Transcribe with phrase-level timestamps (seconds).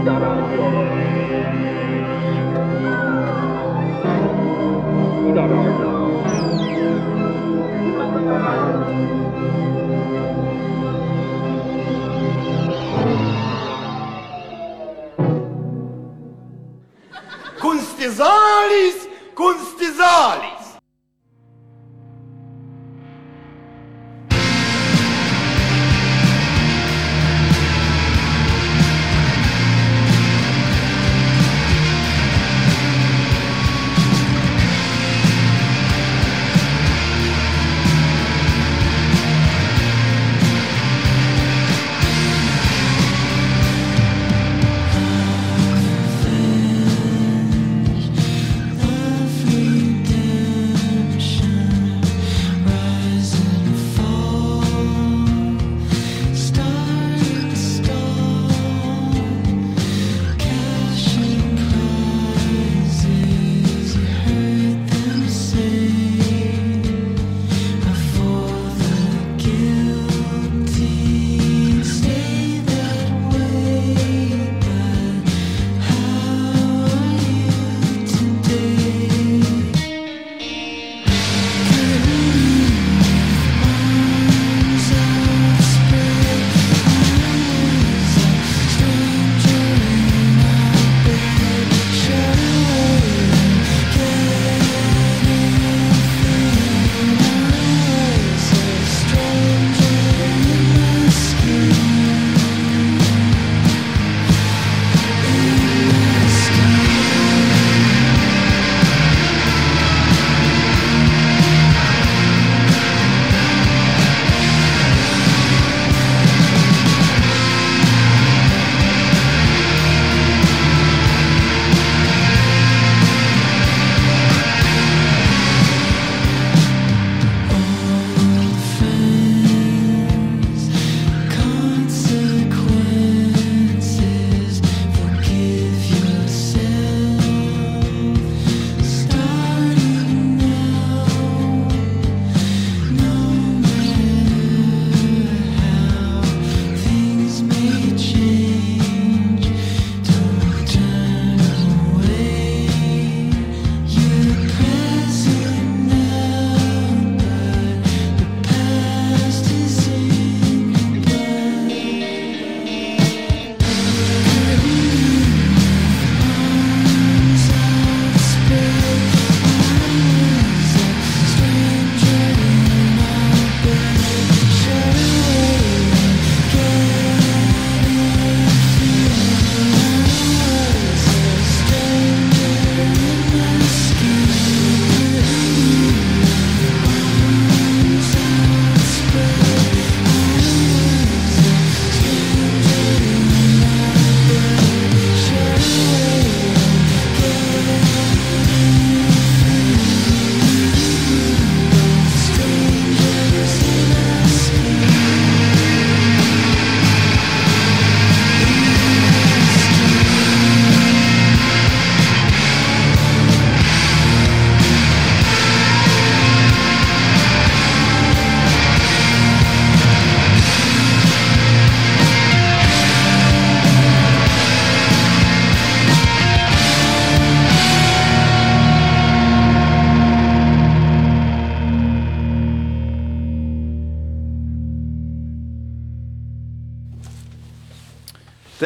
[0.00, 0.80] Ida Raadio.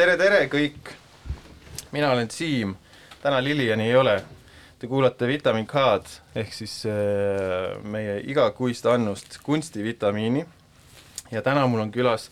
[0.05, 0.89] tere, tere kõik!
[1.89, 2.75] mina olen Siim,
[3.23, 4.13] täna Liliani ei ole.
[4.77, 10.43] Te kuulate Vitamin K-d ehk siis äh, meie igakuist annust kunstivitamiini
[11.33, 12.27] ja täna mul on külas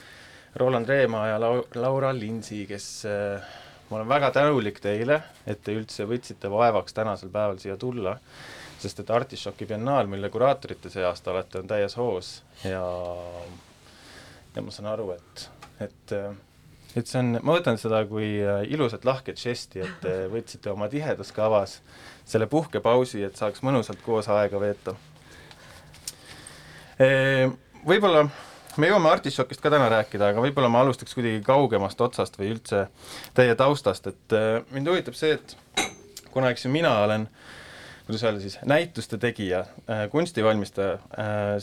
[0.61, 3.49] Roland Reemaa ja Lau-, Laura Linsi, kes äh,
[3.89, 8.19] ma olen väga tänulik teile, et te üldse võtsite vaevaks tänasel päeval siia tulla,
[8.85, 12.35] sest et Artišoki biennaal, mille kuraatorite see aasta olete, on täies hoos
[12.69, 12.85] ja
[14.53, 15.49] ja ma saan aru, et,
[15.89, 16.19] et
[16.95, 20.89] et see on, ma võtan seda kui äh, ilusat lahket žesti, et te võtsite oma
[20.91, 21.79] tihedas kavas
[22.25, 24.95] selle puhkepausi, et saaks mõnusalt koos aega veeta.
[27.83, 28.21] Võib-olla
[28.79, 32.85] me jõuame Artišokist ka täna rääkida, aga võib-olla ma alustaks kuidagi kaugemast otsast või üldse
[33.37, 35.57] teie taustast, et äh, mind huvitab see, et
[36.33, 37.27] kuna eks ju mina olen
[38.07, 39.61] kuidas öelda siis, näituste tegija,
[40.11, 40.97] kunstivalmistaja,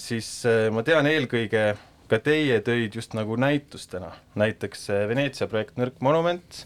[0.01, 1.65] siis äh, ma tean eelkõige
[2.11, 4.11] ka teie töid just nagu näitustena,
[4.41, 6.65] näiteks Veneetsia projekt Nõrk monument,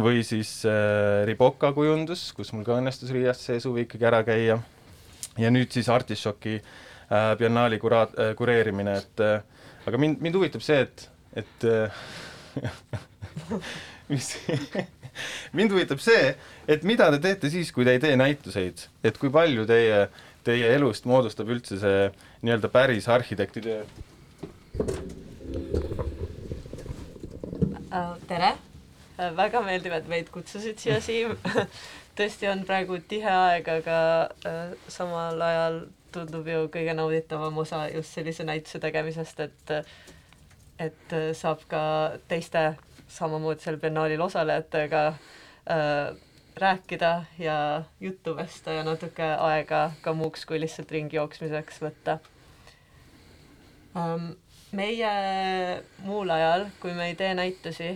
[0.00, 4.58] või siis äh, Riboka kujundus, kus mul ka õnnestus Riiast see suvi ikkagi ära käia,
[5.38, 9.42] ja nüüd siis Artišoki äh, biennaali kura- äh,, kureerimine, et äh,
[9.86, 11.06] aga mind, mind huvitab see, et,
[11.44, 12.02] et äh,
[14.12, 14.32] mis
[15.56, 16.34] mind huvitab see,
[16.70, 20.06] et mida te teete siis, kui te ei tee näituseid, et kui palju teie,
[20.46, 22.06] teie elust moodustab üldse see
[22.42, 23.82] nii-öelda päris arhitekti töö?
[27.90, 28.52] Äh, tere!
[29.36, 31.34] väga meeldib, et meid kutsusid siia, Siim.
[32.18, 33.96] tõesti on praegu tihe aeg, aga
[34.48, 35.80] äh, samal ajal
[36.14, 39.74] tundub ju kõige nauditavam osa just sellise näituse tegemisest, et
[40.80, 41.82] et saab ka
[42.30, 42.62] teiste
[43.12, 46.16] samamoodi sel biennaalil osalejatega äh,
[46.56, 52.18] rääkida ja juttu vesta ja natuke aega ka muuks kui lihtsalt ringi jooksmiseks võtta
[53.94, 54.32] um,
[54.76, 57.94] meie muul ajal, kui me ei tee näitusi,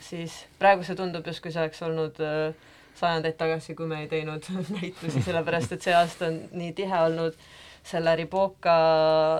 [0.00, 2.66] siis praegu see tundub justkui see oleks olnud äh,
[2.98, 4.46] sajandeid tagasi, kui me ei teinud
[4.78, 7.38] näitusi, sellepärast et see aasta on nii tihe olnud
[7.88, 8.76] selle Riboka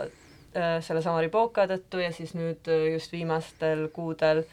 [0.03, 4.45] äh,, sellesama Riboka tõttu ja siis nüüd äh, just viimastel kuudel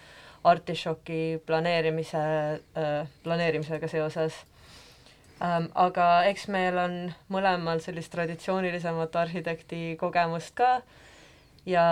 [0.45, 4.37] Artišoki planeerimise äh,, planeerimisega seoses
[5.41, 5.71] ähm,.
[5.73, 6.99] aga eks meil on
[7.33, 10.77] mõlemal sellist traditsioonilisemat arhitekti kogemust ka
[11.65, 11.85] ja,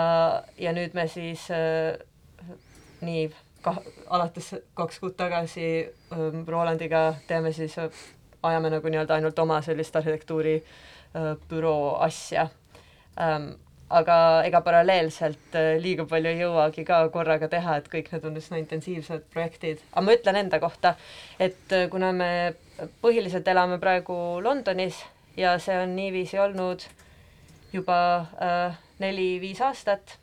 [0.58, 1.98] ja nüüd me siis äh,
[3.04, 3.28] nii
[3.64, 7.90] kah-, alates kaks kuud tagasi äh, Rolandiga teeme siis äh,,
[8.42, 12.48] ajame nagu nii-öelda ainult oma sellist arhitektuuri äh, büroo asja
[13.20, 13.54] ähm,
[13.94, 14.16] aga
[14.46, 18.60] ega paralleelselt äh, liiga palju ei jõuagi ka korraga teha, et kõik need on üsna
[18.60, 19.82] intensiivsed projektid.
[19.92, 20.94] aga ma ütlen enda kohta,
[21.38, 22.30] et äh, kuna me
[23.02, 25.02] põhiliselt elame praegu Londonis
[25.36, 26.86] ja see on niiviisi olnud
[27.72, 27.98] juba
[28.40, 30.18] äh, neli-viis aastat,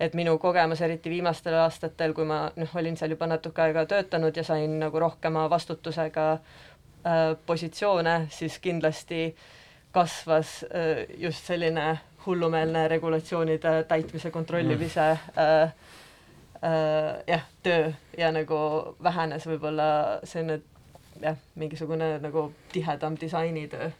[0.00, 4.36] et minu kogemus, eriti viimastel aastatel, kui ma noh, olin seal juba natuke aega töötanud
[4.36, 9.36] ja sain nagu rohkema vastutusega äh, positsioone, siis kindlasti
[9.94, 15.70] kasvas äh, just selline hullumeelne regulatsioonide täitmise kontrollimise äh, äh,
[17.26, 18.58] jah, töö ja nagu
[19.02, 19.88] vähenes võib-olla
[20.24, 20.58] selline
[21.22, 23.90] jah, mingisugune nagu tihedam disainitöö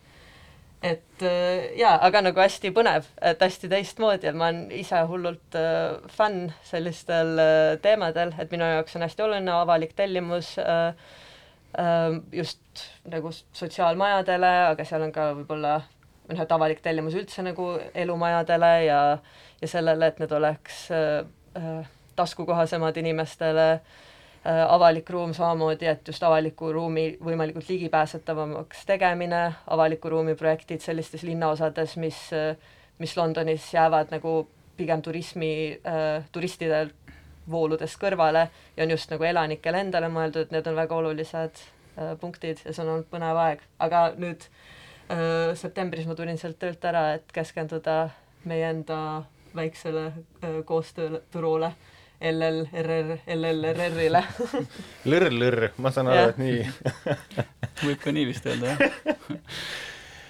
[0.85, 5.57] et äh, jaa, aga nagu hästi põnev, et hästi teistmoodi, et ma olen ise hullult
[5.57, 10.57] äh, fänn sellistel äh, teemadel, et minu jaoks on hästi oluline avalik tellimus
[12.31, 18.71] just nagu sotsiaalmajadele, aga seal on ka võib-olla noh, et avalik tellimus üldse nagu elumajadele
[18.85, 19.01] ja,
[19.59, 21.81] ja sellele, et need oleks äh,
[22.15, 23.67] taskukohasemad inimestele.
[23.73, 24.05] Äh,
[24.45, 31.97] avalik ruum samamoodi, et just avaliku ruumi võimalikult ligipääsetavamaks tegemine, avaliku ruumi projektid sellistes linnaosades,
[31.97, 32.19] mis,
[33.01, 34.43] mis Londonis jäävad nagu
[34.77, 36.91] pigem turismi äh,, turistidel
[37.51, 42.63] vooludest kõrvale ja on just nagu elanikele endale mõeldud, need on väga olulised äh, punktid
[42.65, 47.07] ja see on olnud põnev aeg, aga nüüd äh, septembris ma tulin sealt töölt ära,
[47.19, 47.99] et keskenduda
[48.49, 48.99] meie enda
[49.57, 50.61] väiksele äh,
[52.25, 54.23] koostööbüroole äh, LLRR, LLRR-ile
[55.11, 56.63] lõrr-lõrr, ma saan aru, et nii
[57.85, 58.81] võib ka nii vist öelda, jah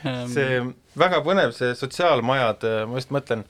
[0.05, 0.27] ehm.
[0.33, 0.59] see
[0.99, 3.47] väga põnev, see sotsiaalmajad, ma just mõtlen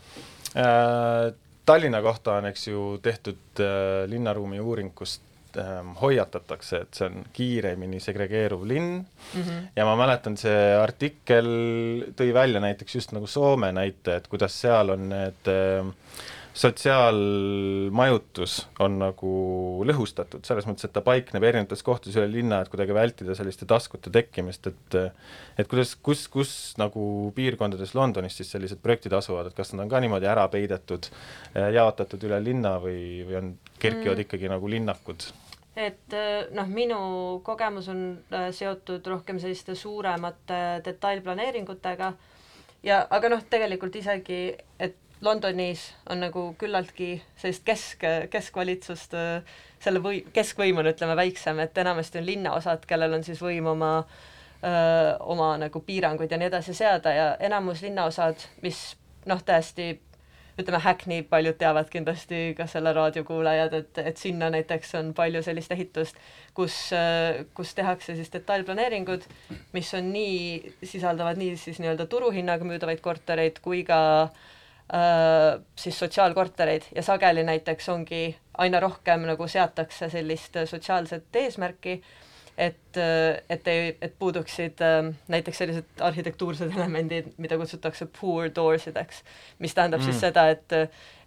[0.54, 1.32] äh,,
[1.64, 7.22] Tallinna kohta on, eks ju, tehtud äh, linnaruumi uuring, kust äh, hoiatatakse, et see on
[7.32, 9.62] kiiremini segregeeruv linn mm -hmm.
[9.76, 11.48] ja ma mäletan, see artikkel
[12.16, 15.88] tõi välja näiteks just nagu Soome näite, et kuidas seal on need äh,
[16.54, 19.30] sotsiaalmajutus on nagu
[19.88, 24.10] lõhustatud, selles mõttes, et ta paikneb erinevates kohtades üle linna, et kuidagi vältida selliste taskute
[24.14, 24.96] tekkimist, et
[25.58, 29.90] et kuidas, kus, kus nagu piirkondades Londonis siis sellised projektid asuvad, et kas nad on
[29.90, 31.04] ka niimoodi ära peidetud,
[31.54, 33.46] jaotatud üle linna või, või on,
[33.82, 34.22] kerkivad mm.
[34.28, 35.20] ikkagi nagu linnakud?
[35.74, 36.14] et
[36.54, 36.98] noh, minu
[37.42, 42.12] kogemus on äh, seotud rohkem selliste suuremate detailplaneeringutega
[42.86, 44.94] ja aga noh, tegelikult isegi, et
[45.24, 51.78] Londonis on nagu küllaltki sellist kesk, keskvalitsust, äh, selle või-, keskvõim on, ütleme, väiksem, et
[51.80, 53.92] enamasti on linnaosad, kellel on siis võim oma
[54.64, 58.80] öö, oma nagu piiranguid ja nii edasi seada ja enamus linnaosad, mis
[59.28, 59.90] noh, täiesti
[60.58, 65.72] ütleme, Hackney, paljud teavad kindlasti ka selle raadiokuulajad, et, et sinna näiteks on palju sellist
[65.74, 66.20] ehitust,
[66.54, 66.76] kus,
[67.58, 69.26] kus tehakse siis detailplaneeringud,
[69.74, 74.53] mis on nii, sisaldavad nii siis nii-öelda turuhinnaga müüdavaid kortereid kui ka äh,
[75.80, 82.24] siis sotsiaalkortereid ja sageli näiteks ongi aina rohkem nagu seatakse sellist sotsiaalset eesmärki äh,
[82.58, 82.96] et,
[83.50, 89.22] et ei, et puuduksid äh, näiteks sellised arhitektuursed elemendid, mida kutsutakse poor doors ideks,
[89.58, 90.10] mis tähendab mm.
[90.10, 90.76] siis seda, et,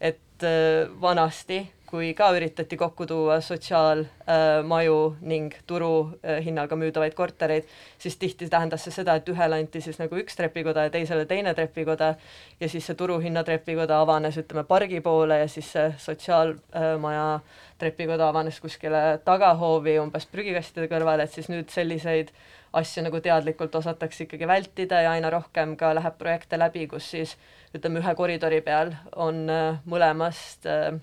[0.01, 7.67] et äh, vanasti kui ka üritati kokku tuua sotsiaalmaju ning turuhinnaga äh, müüdavaid kortereid,
[7.97, 11.53] siis tihti tähendas see seda, et ühele anti siis nagu üks trepikoda ja teisele teine
[11.55, 12.13] trepikoda
[12.59, 18.29] ja siis see turuhinna trepikoda avanes, ütleme, pargi poole ja siis see sotsiaalmaja äh, trepikoda
[18.29, 22.33] avanes kuskile tagahoovi umbes prügikastide kõrval, et siis nüüd selliseid
[22.77, 27.37] asju nagu teadlikult osatakse ikkagi vältida ja aina rohkem ka läheb projekte läbi, kus siis
[27.75, 30.99] ütleme, ühe koridori peal on äh, mõlemast Äh,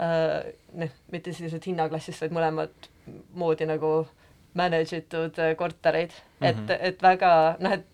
[0.00, 2.88] noh, mitte sellised hinnaklassist, vaid mõlemat
[3.36, 3.90] moodi nagu
[4.54, 6.48] manage itud äh, kortereid mm, -hmm.
[6.48, 6.78] et, mhm.
[6.80, 7.86] et väga noh, et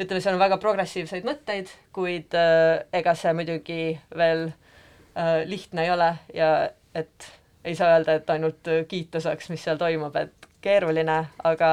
[0.00, 5.90] ütleme, seal on väga progressiivseid mõtteid, kuid äh, ega see muidugi veel äh, lihtne ei
[5.90, 7.32] ole ja et
[7.64, 11.70] ei saa öelda, et ainult kiita saaks, mis seal toimub, et keeruline, aga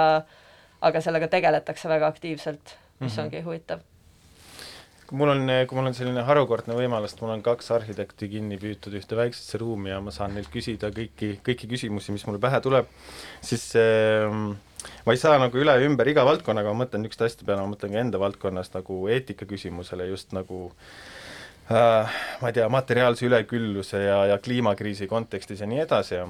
[0.81, 3.24] aga sellega tegeletakse väga aktiivselt, mis mm -hmm.
[3.25, 3.79] ongi huvitav
[5.12, 8.96] mul on, kui mul on selline harukordne võimalus, et mul on kaks arhitekti kinni püütud
[9.00, 12.89] ühte väiksesse ruumi ja ma saan neilt küsida kõiki, kõiki küsimusi, mis mulle pähe tuleb,
[13.46, 14.28] siis äh,
[15.06, 17.74] ma ei saa nagu üle ja ümber iga valdkonnaga, ma mõtlen niisuguste asjade peale, ma
[17.74, 20.68] mõtlen ka enda valdkonnas nagu eetika küsimusele just nagu
[21.72, 26.30] äh, ma ei tea, materiaalse ülekülluse ja, ja kliimakriisi kontekstis ja nii edasi ja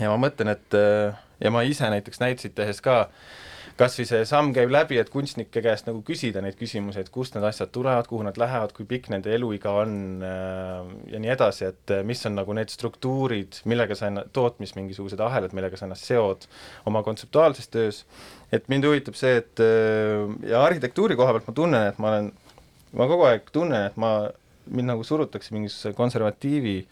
[0.00, 3.40] ja ma mõtlen, et äh, ja ma ise näiteks näitusid tehes ka äh,
[3.78, 7.36] kas või see samm käib läbi, et kunstnike käest nagu küsida neid küsimusi, et kust
[7.36, 9.94] need asjad tulevad, kuhu nad lähevad, kui pikk nende eluiga on
[10.26, 14.76] äh, ja nii edasi, et äh, mis on nagu need struktuurid, millega sa ennast, tootmis
[14.78, 16.46] mingisugused ahelad, millega sa ennast seod
[16.88, 18.02] oma kontseptuaalses töös,
[18.52, 22.32] et mind huvitab see, et äh, ja arhitektuuri koha pealt ma tunnen, et ma olen,
[22.98, 24.14] ma kogu aeg tunnen, et ma,
[24.70, 26.82] mind nagu surutakse mingisuguse konservatiivi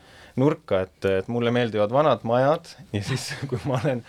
[0.40, 4.02] nurka, et, et mulle meeldivad vanad majad ja siis, kui ma olen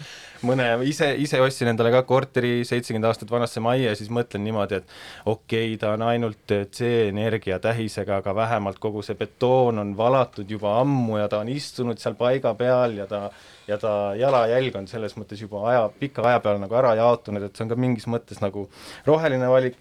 [0.48, 4.82] mõne, ise, ise ostsin endale ka korteri seitsekümmend aastat vanasse majja ja siis mõtlen niimoodi,
[4.82, 10.50] et okei okay,, ta on ainult C-energia tähisega, aga vähemalt kogu see betoon on valatud
[10.50, 13.28] juba ammu ja ta on istunud seal paiga peal ja ta
[13.68, 17.56] ja ta jalajälg on selles mõttes juba aja, pika aja peale nagu ära jaotunud, et
[17.56, 18.66] see on ka mingis mõttes nagu
[19.08, 19.78] roheline valik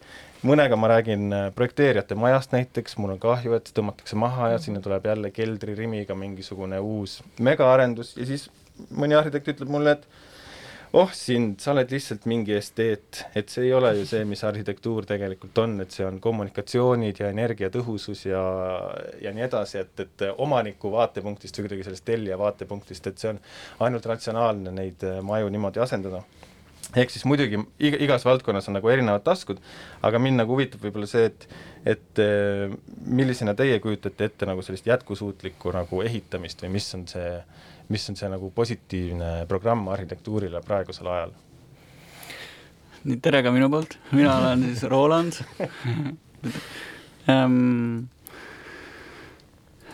[0.47, 4.81] mõnega ma räägin äh, projekteerijate majast näiteks, mul on kahju, et tõmmatakse maha ja sinna
[4.85, 8.49] tuleb jälle keldririmiga mingisugune uus megaarendus ja siis
[8.97, 10.07] mõni arhitekt ütleb mulle, et
[10.97, 15.07] oh sind, sa oled lihtsalt mingi esteet, et see ei ole ju see, mis arhitektuur
[15.07, 18.43] tegelikult on, et see on kommunikatsioonid ja energiatõhusus ja,
[19.23, 23.43] ja nii edasi, et, et omaniku vaatepunktist või kuidagi sellest tellija vaatepunktist, et see on
[23.87, 26.25] ainult ratsionaalne neid äh, maju niimoodi asendada
[26.97, 29.61] ehk siis muidugi iga, igas valdkonnas on nagu erinevad taskud,
[30.03, 31.49] aga mind nagu huvitab võib-olla see, et
[31.97, 32.73] et äh,
[33.07, 38.07] millisena teie kujutate ette nagu sellist jätkusuutlikku nagu ehitamist või mis on see äh, mis
[38.11, 41.35] on see nagu positiivne programm arhitektuurile praegusel ajal?
[43.01, 45.41] nii, tere ka minu poolt, mina olen siis Roland.
[47.31, 48.09] Um,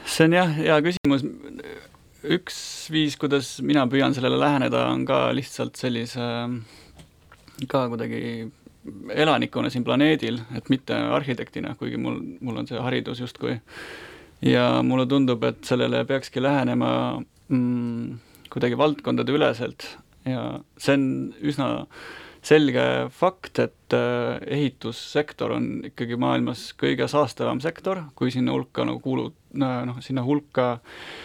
[0.06, 1.24] see on jah, hea küsimus,
[2.36, 2.58] üks
[2.94, 6.26] viis, kuidas mina püüan sellele läheneda, on ka lihtsalt sellise
[7.68, 8.20] ka kuidagi
[9.10, 13.58] elanikuna siin planeedil, et mitte arhitektina, kuigi mul, mul on see haridus justkui.
[14.44, 16.90] ja mulle tundub, et sellele peakski lähenema
[17.48, 18.18] mm,
[18.52, 19.88] kuidagi valdkondade üleselt
[20.28, 21.06] ja see on
[21.40, 21.68] üsna
[22.46, 29.00] selge fakt, et äh, ehitussektor on ikkagi maailmas kõige saastavam sektor, kui sinna hulka nagu
[29.02, 31.16] kuulub, noh, sinna hulka äh,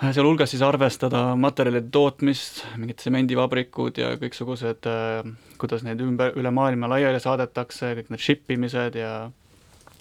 [0.00, 5.28] sealhulgas siis arvestada materjalide tootmist, mingid tsemendivabrikud ja kõiksugused, äh,
[5.60, 9.12] kuidas neid ümber, üle maailma laiali saadetakse, kõik need ship imised ja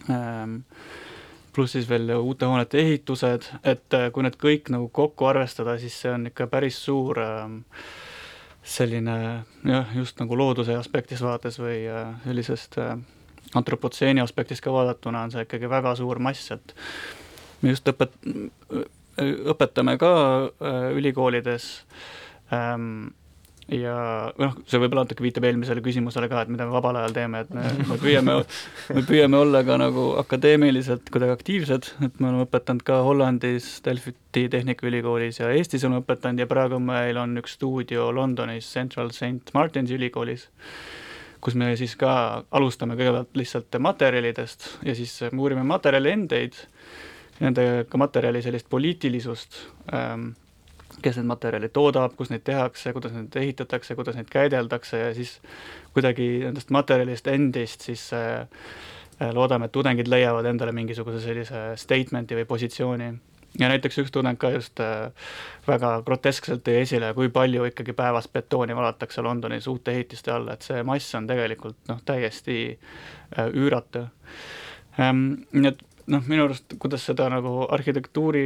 [0.08, 0.62] ähm,
[1.56, 5.98] pluss siis veel uute hoonete ehitused, et äh, kui need kõik nagu kokku arvestada, siis
[6.00, 7.60] see on ikka päris suur ähm,
[8.64, 9.16] selline
[9.68, 12.96] jah, just nagu looduse aspektist vaates või äh, sellisest äh,
[13.60, 16.76] antropotseeni aspektist ka vaadatuna on see ikkagi väga suur mass, et
[17.62, 18.16] me just õpet-,
[19.54, 20.12] õpetame ka
[20.96, 21.72] ülikoolides.
[22.56, 23.10] Ähm,
[23.70, 23.96] ja
[24.40, 27.52] noh, see võib-olla natuke viitab eelmisele küsimusele ka, et mida me vabal ajal teeme, et
[27.54, 28.38] me, me püüame,
[28.96, 34.48] me püüame olla ka nagu akadeemiliselt kuidagi aktiivsed, et me oleme õpetanud ka Hollandis Delfiti
[34.52, 39.94] Tehnikaülikoolis ja Eestis oleme õpetanud ja praegu meil on üks stuudio Londonis Central St Martin's
[39.96, 40.48] ülikoolis,
[41.44, 42.12] kus me siis ka
[42.50, 46.58] alustame kõigepealt lihtsalt materjalidest ja siis me uurime materjali endeid,
[47.40, 49.60] nende ka materjali sellist poliitilisust
[49.94, 50.32] ähm,,
[51.02, 55.38] kes need materjale toodab, kus neid tehakse, kuidas neid ehitatakse, kuidas neid käideldakse ja siis
[55.96, 58.42] kuidagi nendest materjalist endist siis äh,
[59.22, 63.10] äh, loodame, et tudengid leiavad endale mingisuguse sellise statement'i või positsiooni.
[63.60, 65.12] ja näiteks üks tudeng ka just äh,
[65.68, 70.62] väga groteskselt tõi esile, kui palju ikkagi päevas betooni valatakse Londonis uute ehitiste alla, et
[70.62, 72.80] see mass on tegelikult noh, täiesti
[73.54, 74.08] üüratu
[75.00, 75.46] ähm,.
[75.54, 78.44] nii et noh, minu arust, kuidas seda nagu arhitektuuri,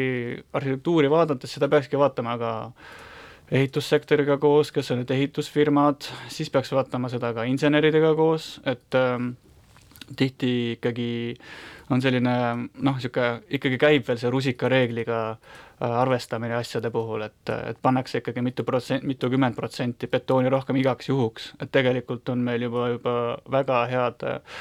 [0.54, 2.52] arhitektuuri vaadates, seda peakski vaatama ka
[3.54, 9.34] ehitussektoriga koos, kes on need ehitusfirmad, siis peaks vaatama seda ka inseneridega koos, et ähm,
[10.18, 11.12] tihti ikkagi
[11.92, 17.80] on selline noh, niisugune ikkagi käib veel see rusikareegliga äh, arvestamine asjade puhul, et, et
[17.82, 22.90] pannakse ikkagi mitu protsenti, mitukümmend protsenti betooni rohkem igaks juhuks, et tegelikult on meil juba,
[22.96, 23.16] juba
[23.52, 24.60] väga head äh,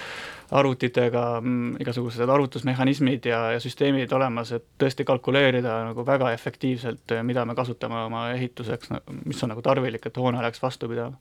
[0.53, 7.47] arvutitega mm, igasugused arvutusmehhanismid ja, ja süsteemid olemas, et tõesti kalkuleerida nagu väga efektiivselt, mida
[7.49, 8.93] me kasutame oma ehituseks,
[9.25, 11.17] mis on nagu tarvilik, et hoone oleks vastupidav.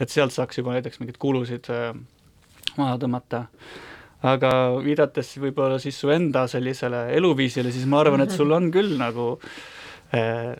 [0.00, 1.92] et sealt saaks juba näiteks mingeid kulusid äh,
[2.78, 3.46] maha tõmmata.
[4.22, 4.50] Aga
[4.84, 9.32] viidates võib-olla siis su enda sellisele eluviisile, siis ma arvan, et sul on küll nagu
[10.14, 10.52] äh,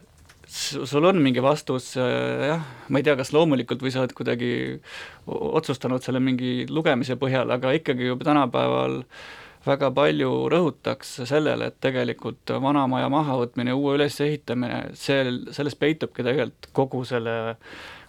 [0.52, 4.50] sul on mingi vastus, äh, jah, ma ei tea, kas loomulikult või sa oled kuidagi
[5.26, 9.00] otsustanud selle mingi lugemise põhjal, aga ikkagi juba tänapäeval
[9.62, 15.22] väga palju rõhutakse sellele, et tegelikult vana maja mahavõtmine, uue ülesehitamine, see,
[15.54, 17.36] selles peitubki tegelikult kogu selle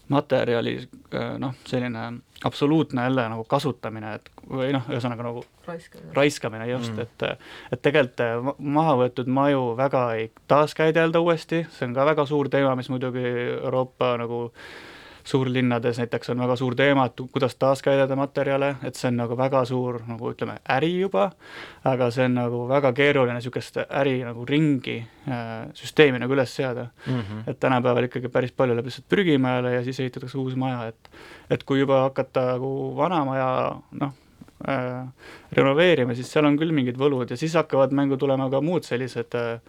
[0.09, 2.05] materjali äh, noh, selline
[2.43, 7.81] absoluutne jälle nagu kasutamine, et või noh, ühesõnaga nagu raiskamine, raiskamine just mm., et et
[7.81, 12.91] tegelikult maha võetud maju väga ei taaskäidelda uuesti, see on ka väga suur teema, mis
[12.91, 13.23] muidugi
[13.61, 14.49] Euroopa nagu
[15.23, 19.63] suurlinnades näiteks on väga suur teema, et kuidas taaskäidelda materjale, et see on nagu väga
[19.65, 21.29] suur nagu ütleme, äri juba,
[21.87, 26.89] aga see on nagu väga keeruline niisugust äri nagu ringi äh, süsteemi nagu üles seada
[27.05, 27.19] mm.
[27.19, 27.43] -hmm.
[27.47, 31.09] et tänapäeval ikkagi päris palju läheb lihtsalt prügimajale ja siis ehitatakse uus maja, et
[31.49, 34.13] et kui juba hakata nagu vana maja noh,
[34.67, 35.07] äh,
[35.51, 39.35] renoveerima, siis seal on küll mingid võlud ja siis hakkavad mängu tulema ka muud sellised
[39.35, 39.59] äh,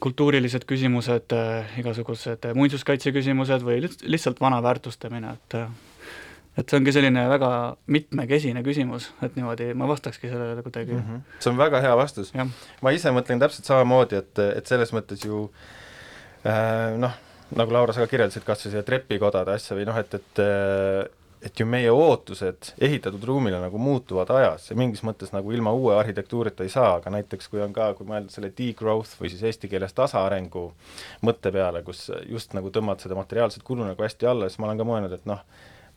[0.00, 5.70] kultuurilised küsimused äh,, igasugused muinsuskaitse küsimused või lihtsalt vana väärtustamine, et äh,
[6.58, 7.50] et see ongi selline väga
[7.94, 11.02] mitmekesine küsimus, et niimoodi ma vastakski sellele kuidagi mm.
[11.06, 11.38] -hmm.
[11.38, 12.32] see on väga hea vastus.
[12.82, 15.46] ma ise mõtlen täpselt samamoodi, et, et selles mõttes ju
[16.44, 17.14] äh, noh,
[17.56, 20.42] nagu Laura, sa ka kirjeldasid, kas või see trepikodade asja või noh, et, et
[21.42, 25.94] et ju meie ootused ehitatud ruumile nagu muutuvad ajas ja mingis mõttes nagu ilma uue
[25.96, 29.70] arhitektuurita ei saa, aga näiteks kui on ka, kui mõelda selle degrowth või siis eesti
[29.72, 30.66] keeles tasaarengu
[31.24, 34.82] mõtte peale, kus just nagu tõmbad seda materiaalset kulu nagu hästi alla, siis ma olen
[34.82, 35.40] ka mõelnud, et noh,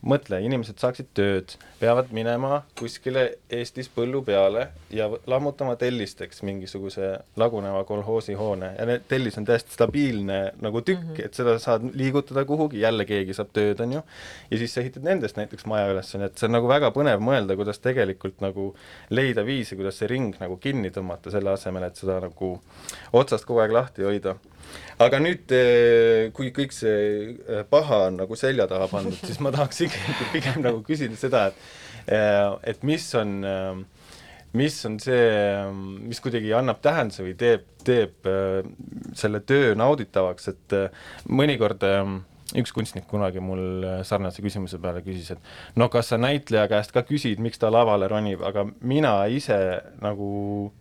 [0.04, 7.84] mõtle, inimesed saaksid tööd, peavad minema kuskile Eestis põllu peale ja lammutama tellisteks mingisuguse laguneva
[7.88, 11.24] kolhoosihoone ja need tellis on täiesti stabiilne nagu tükk mm, -hmm.
[11.26, 14.02] et seda saad liigutada kuhugi, jälle keegi saab tööd, on ju,
[14.50, 17.20] ja siis sa ehitad nendest näiteks maja üles, nii et see on nagu väga põnev
[17.24, 18.74] mõelda, kuidas tegelikult nagu
[19.10, 22.58] leida viisi, kuidas see ring nagu kinni tõmmata, selle asemel, et seda nagu
[23.12, 24.36] otsast kogu aeg lahti hoida
[25.02, 29.52] aga nüüd, eh, kui kõik see eh, paha on nagu selja taha pandud, siis ma
[29.54, 33.34] tahaks ikkagi pigem nagu küsida seda, et eh, et mis on,
[34.54, 35.24] mis on see,
[36.04, 38.28] mis kuidagi annab tähenduse või teeb, teeb
[39.18, 40.76] selle töö nauditavaks, et
[41.26, 41.82] mõnikord
[42.52, 46.92] üks kunstnik kunagi mul äh, sarnase küsimuse peale küsis, et no kas sa näitleja käest
[46.92, 49.56] ka küsid, miks ta lavale ronib, aga mina ise
[50.04, 50.28] nagu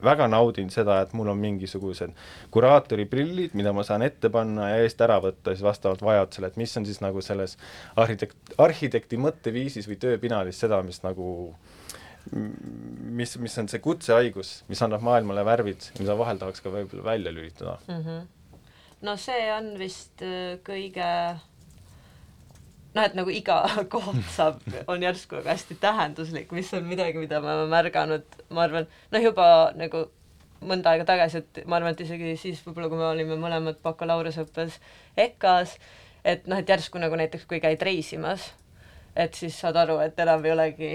[0.04, 2.12] väga naudin seda, et mul on mingisugused
[2.54, 6.60] kuraatori prillid, mida ma saan ette panna ja eest ära võtta siis vastavalt vajadusele, et
[6.60, 7.56] mis on siis nagu selles
[7.96, 11.32] arhitekt, arhitekti mõtteviisis või tööpinalis seda, mis nagu
[12.32, 17.34] mis, mis on see kutsehaigus, mis annab maailmale värvid, mida vahel tahaks ka võib-olla välja
[17.36, 18.04] lülitada mm.
[18.04, 18.62] -hmm.
[19.08, 21.10] no see on vist äh, kõige
[22.94, 23.62] noh, et nagu iga
[23.94, 28.68] koht saab, on järsku väga hästi tähenduslik, mis on midagi, mida me oleme märganud, ma
[28.68, 29.48] arvan, noh juba
[29.80, 30.08] nagu
[30.64, 34.80] mõnda aega tagasi, et ma arvan, et isegi siis võib-olla, kui me olime mõlemad bakalaureuseõppes
[35.20, 35.78] EKA-s,
[36.24, 38.52] et noh, et järsku nagu näiteks kui käid reisimas,
[39.16, 40.94] et siis saad aru, et enam ei olegi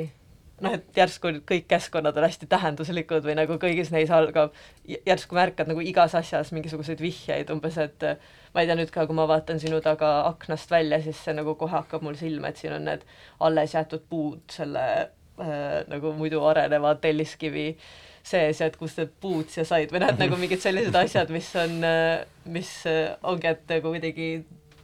[0.64, 5.70] noh, et järsku kõik keskkonnad on hästi tähenduslikud või nagu kõigis neis algab, järsku märkad
[5.70, 8.06] nagu igas asjas mingisuguseid vihjeid, umbes et
[8.54, 11.54] ma ei tea, nüüd ka, kui ma vaatan sinu taga aknast välja, siis see nagu
[11.60, 13.06] kohe hakkab mul silma, et siin on need
[13.44, 17.70] alles jäetud puud selle äh, nagu muidu areneva telliskivi
[18.28, 21.30] sees ja et kust need puud siia said või noh, et nagu mingid sellised asjad,
[21.34, 21.78] mis on,
[22.50, 22.72] mis
[23.22, 24.32] ongi, et nagu kuidagi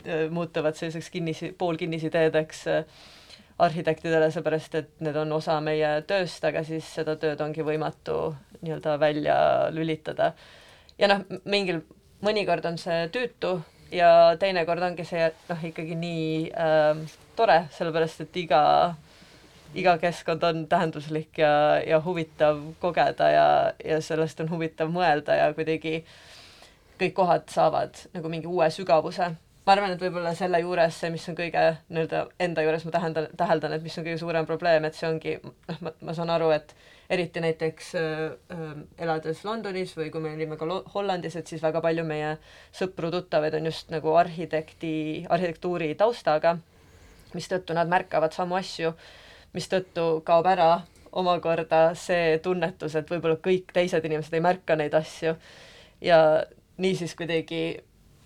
[0.06, 3.04] äh, muutuvad selliseks kinnisi, poolkinnisi teedeks äh,
[3.58, 8.96] arhitektidele, seepärast et need on osa meie tööst, aga siis seda tööd ongi võimatu nii-öelda
[9.00, 9.36] välja
[9.70, 10.32] lülitada.
[10.98, 11.82] ja noh, mingil,
[12.24, 13.60] mõnikord on see tüütu
[13.94, 17.04] ja teinekord ongi see noh, ikkagi nii äh,
[17.36, 18.62] tore, sellepärast et iga,
[19.74, 23.48] iga keskkond on tähenduslik ja, ja huvitav kogeda ja,
[23.84, 26.00] ja sellest on huvitav mõelda ja kuidagi
[26.98, 29.30] kõik kohad saavad nagu mingi uue sügavuse
[29.64, 33.29] ma arvan, et võib-olla selle juures see, mis on kõige nii-öelda enda juures ma tähendan,
[33.38, 35.38] täheldan, et mis on kõige suurem probleem, et see ongi,
[35.70, 36.74] noh, ma, ma saan aru, et
[37.14, 38.22] eriti näiteks äh,
[38.53, 42.37] äh, elades Londonis või kui me olime ka Hollandis, et siis väga palju meie
[42.77, 44.94] sõpru-tuttavaid on just nagu arhitekti,
[45.33, 46.59] arhitektuuri taustaga,
[47.35, 48.92] mistõttu nad märkavad samu asju,
[49.57, 50.70] mistõttu kaob ära
[51.14, 55.37] omakorda see tunnetus, et võib-olla kõik teised inimesed ei märka neid asju.
[56.05, 56.18] Ja
[56.83, 57.61] niisiis kuidagi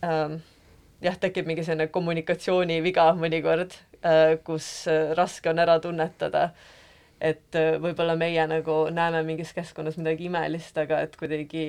[0.04, 0.38] ähm,
[1.04, 6.48] jah, tekib mingi selline kommunikatsiooniviga mõnikord, äh, kus äh, raske on ära tunnetada,
[7.20, 11.64] et äh, võib-olla meie nagu näeme mingis keskkonnas midagi imelist, aga et kuidagi,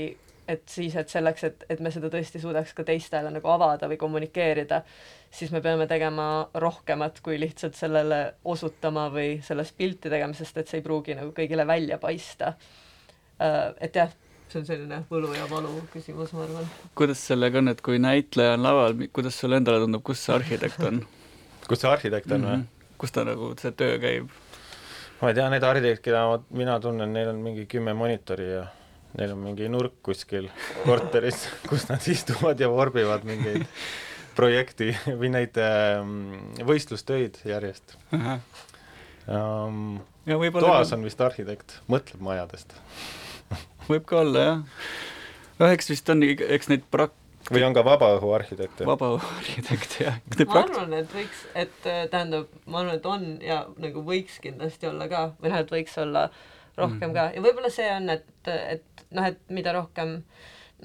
[0.50, 4.00] et siis, et selleks, et, et me seda tõesti suudaks ka teistele nagu avada või
[4.02, 4.82] kommunikeerida,
[5.30, 10.72] siis me peame tegema rohkemat kui lihtsalt sellele osutama või sellest pilti tegema, sest et
[10.72, 12.56] see ei pruugi nagu kõigile välja paista.
[13.80, 14.10] et jah
[14.52, 16.68] see on selline võlu ja valu küsimus, ma arvan.
[16.98, 20.84] kuidas sellega on, et kui näitleja on laval, kuidas sulle endale tundub, kus see arhitekt
[20.88, 21.04] on
[21.70, 22.94] kus see arhitekt on või mm -hmm.?
[23.00, 24.30] kus ta nagu, see töö käib?
[25.22, 28.66] ma ei tea, need arhitektid, keda mina tunnen, neil on mingi kümme monitori ja
[29.18, 30.50] neil on mingi nurk kuskil
[30.86, 33.66] korteris, kus nad istuvad ja vorbivad mingeid
[34.36, 37.98] projekti või neid ähm, võistlustöid järjest.
[39.30, 40.00] Um,
[40.60, 42.74] toas on vist arhitekt, mõtleb majadest
[43.90, 44.62] võib ka olla jah.
[45.62, 47.18] noh, eks vist on, eks neid prak-,
[47.50, 48.88] või on ka vabaõhuarhitekte?
[48.90, 50.22] vabaõhuarhitekte, jah.
[50.46, 54.90] ma arvan, et võiks, et äh, tähendab, ma arvan, et on ja nagu võiks kindlasti
[54.92, 56.30] olla ka, või noh, et võiks olla
[56.80, 57.18] rohkem mm.
[57.18, 60.20] ka ja võib-olla see on, et, et noh, et mida rohkem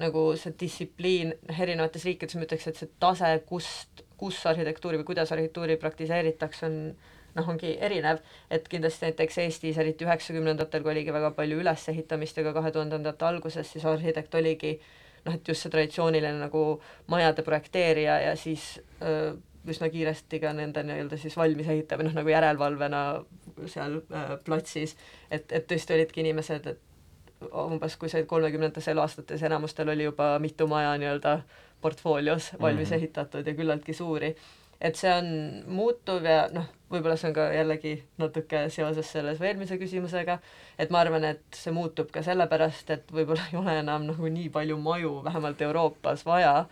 [0.01, 5.31] nagu see distsipliin erinevates riikides ma ütleks, et see tase, kust, kus arhitektuuri või kuidas
[5.31, 6.79] arhitektuuri praktiseeritakse, on
[7.35, 8.21] noh, ongi erinev,
[8.51, 13.27] et kindlasti näiteks Eestis, eriti üheksakümnendatel, kui oligi väga palju ülesehitamist ja ka kahe tuhandendate
[13.27, 14.77] alguses, siis arhitekt oligi
[15.25, 16.63] noh, et just see traditsiooniline nagu
[17.11, 19.35] majade projekteerija ja siis öö,
[19.69, 23.03] üsna kiiresti ka nende nii-öelda siis valmis ehitamine, noh nagu järelevalvena
[23.71, 24.95] seal äh, platsis,
[25.31, 30.67] et, et tõesti olidki inimesed, et umbes kui said kolmekümnendates eluaastates, enamustel oli juba mitu
[30.71, 31.39] maja nii-öelda
[31.81, 32.97] portfoolios valmis mm -hmm.
[32.97, 34.35] ehitatud ja küllaltki suuri
[34.85, 35.29] et see on
[35.71, 40.37] muutuv ja noh, võib-olla see on ka jällegi natuke seoses selles eelmise küsimusega,
[40.79, 44.51] et ma arvan, et see muutub ka sellepärast, et võib-olla ei ole enam nagu nii
[44.53, 46.67] palju maju, vähemalt Euroopas, vaja,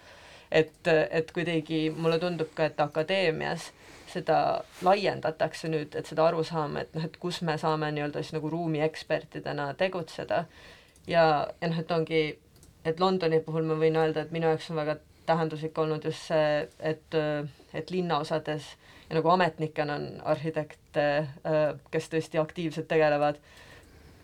[0.52, 3.72] et, et kuidagi mulle tundub ka, et akadeemias
[4.14, 4.38] seda
[4.86, 8.52] laiendatakse nüüd, et seda aru saama, et noh, et kus me saame nii-öelda siis nagu
[8.54, 10.44] ruumiekspertidena tegutseda.
[11.10, 11.26] Ja,
[11.62, 12.22] ja noh, et ongi,
[12.86, 16.68] et Londoni puhul ma võin öelda, et minu jaoks on väga tähenduslik olnud just see,
[16.80, 17.20] et,
[17.74, 18.64] et linnaosades
[19.10, 21.28] ja nagu ametnikena on arhitekte,
[21.92, 23.38] kes tõesti aktiivselt tegelevad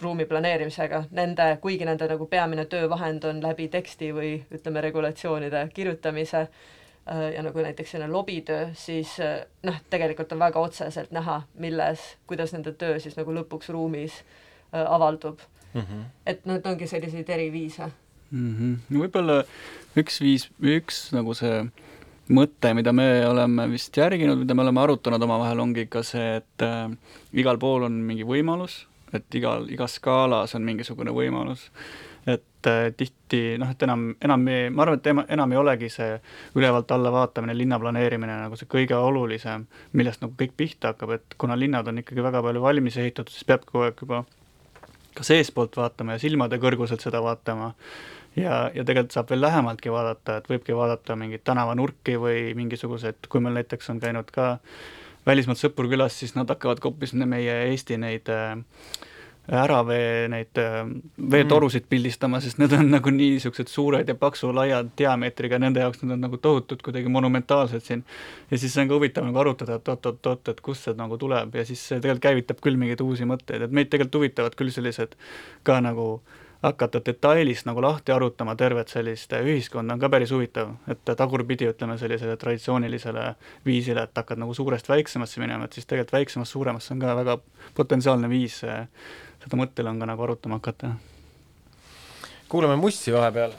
[0.01, 6.47] ruumi planeerimisega, nende, kuigi nende nagu peamine töövahend on läbi teksti või ütleme, regulatsioonide kirjutamise
[7.33, 9.17] ja nagu näiteks selline lobitöö, siis
[9.65, 14.21] noh, tegelikult on väga otseselt näha, milles, kuidas nende töö siis nagu lõpuks ruumis
[14.71, 15.39] avaldub
[15.73, 15.81] mm.
[15.81, 16.03] -hmm.
[16.25, 17.91] et et ongi selliseid eri viise
[18.31, 18.55] mm.
[18.57, 18.97] -hmm.
[18.99, 19.43] võib-olla
[19.97, 21.63] üks viis, üks nagu see
[22.29, 26.65] mõte, mida me oleme vist järginud, mida me oleme arutanud omavahel, ongi ka see, et
[26.65, 26.85] äh,
[27.33, 31.69] igal pool on mingi võimalus, et igal, igas skaalas on mingisugune võimalus.
[32.29, 35.89] et äh, tihti noh, et enam, enam ei, ma arvan, et ema, enam ei olegi
[35.89, 36.19] see
[36.59, 41.37] ülevalt alla vaatamine, linna planeerimine nagu see kõige olulisem, millest nagu kõik pihta hakkab, et
[41.41, 44.25] kuna linnad on ikkagi väga palju valmis ehitatud, siis peab kogu aeg juba
[45.15, 47.73] ka seestpoolt vaatama ja silmade kõrguselt seda vaatama
[48.35, 53.41] ja, ja tegelikult saab veel lähemaltki vaadata, et võibki vaadata mingeid tänavanurki või mingisugused, kui
[53.43, 54.55] meil näiteks on käinud ka
[55.27, 58.57] välismaalt sõpru külas, siis nad hakkavad ka hoopis meie Eesti neid äh,
[59.49, 60.81] äravee neid äh,
[61.31, 66.15] veetorusid pildistama, sest need on nagu niisugused suured ja paksu laia diameetriga, nende jaoks need
[66.15, 68.03] on nagu tohutud kuidagi monumentaalsed siin.
[68.51, 71.55] ja siis on ka huvitav nagu arutada, et oot-oot-oot, et kust see nagu tuleb.
[71.55, 75.17] Ja siis see tegelikult käivitab küll mingeid uusi mõtteid, et meid tegelikult huvitavad küll sellised
[75.63, 76.11] ka nagu
[76.63, 81.95] hakata detailist nagu lahti arutama tervet sellist ühiskonda on ka päris huvitav, et tagurpidi ütleme
[81.97, 83.23] sellisele traditsioonilisele
[83.65, 87.37] viisile, et hakkad nagu suurest väiksemasse minema, et siis tegelikult väiksemast suuremasse on ka väga
[87.79, 90.93] potentsiaalne viis seda mõttelõnga nagu arutama hakata.
[92.49, 93.55] kuulame Mussi vahepeal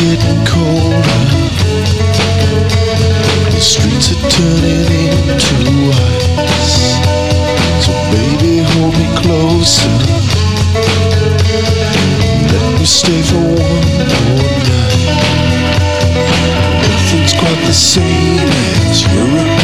[0.00, 1.22] getting colder.
[3.50, 4.84] The streets are turning
[5.16, 5.56] into
[5.92, 7.00] ice.
[7.84, 9.94] So baby, hold me closer.
[12.52, 15.16] Let me stay for one more night.
[16.82, 18.48] Nothing's quite the same
[18.90, 19.55] as Europe.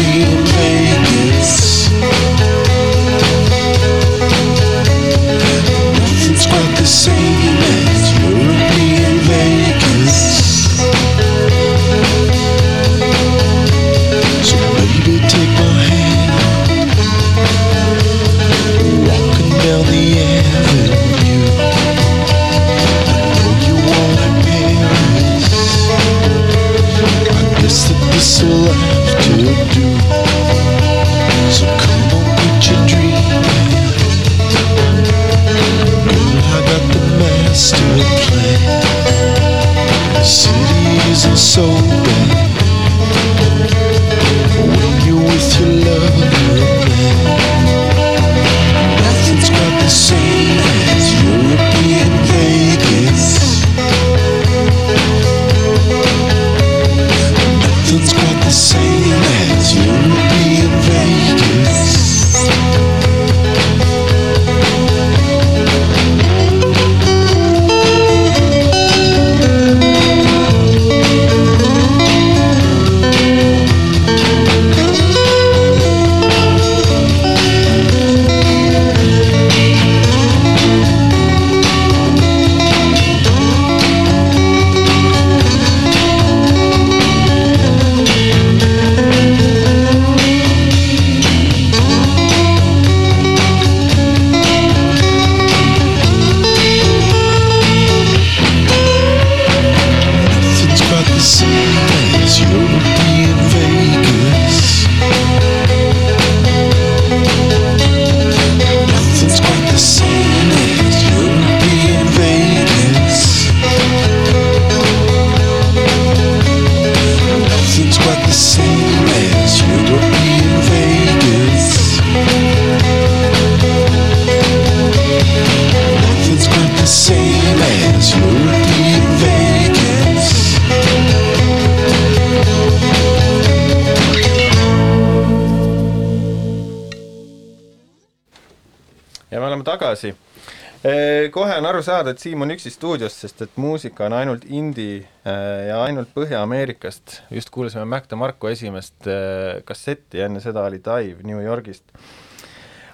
[140.82, 145.76] Aru saada, et Siim on üksi stuudios, sest et muusika on ainult indie äh, ja
[145.84, 147.22] ainult Põhja-Ameerikast.
[147.30, 151.84] just kuulasime Mac DeMarco esimest äh, kassetti, enne seda oli Dive New Yorgist.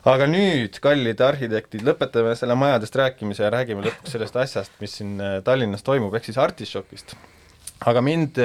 [0.05, 5.17] aga nüüd, kallid arhitektid, lõpetame selle majadest rääkimise ja räägime lõpuks sellest asjast, mis siin
[5.17, 7.17] äh, Tallinnas toimub, ehk siis Artišokist.
[7.89, 8.37] aga mind,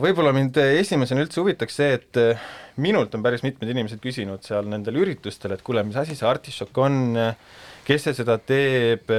[0.00, 5.02] võib-olla mind esimesena üldse huvitaks see, et minult on päris mitmed inimesed küsinud seal nendel
[5.04, 7.00] üritustel, et kuule, mis asi see Artišok on,
[7.86, 9.10] kes see seda teeb,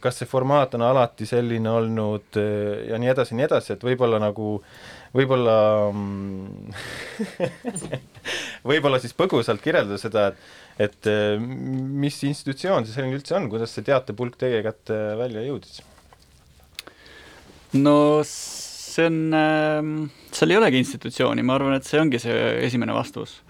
[0.00, 2.38] kas see formaat on alati selline olnud
[2.88, 4.56] ja nii edasi ja nii edasi, et võib-olla nagu,
[5.16, 5.56] võib-olla
[5.92, 6.76] mm,
[8.70, 11.06] võib-olla siis põgusalt kirjeldada seda, et et
[11.46, 15.82] mis institutsioon see selline üldse on, kuidas see teatepulk teie kätte välja jõudis?
[17.78, 19.92] no see on äh,,
[20.34, 23.42] seal ei olegi institutsiooni, ma arvan, et see ongi see esimene vastus.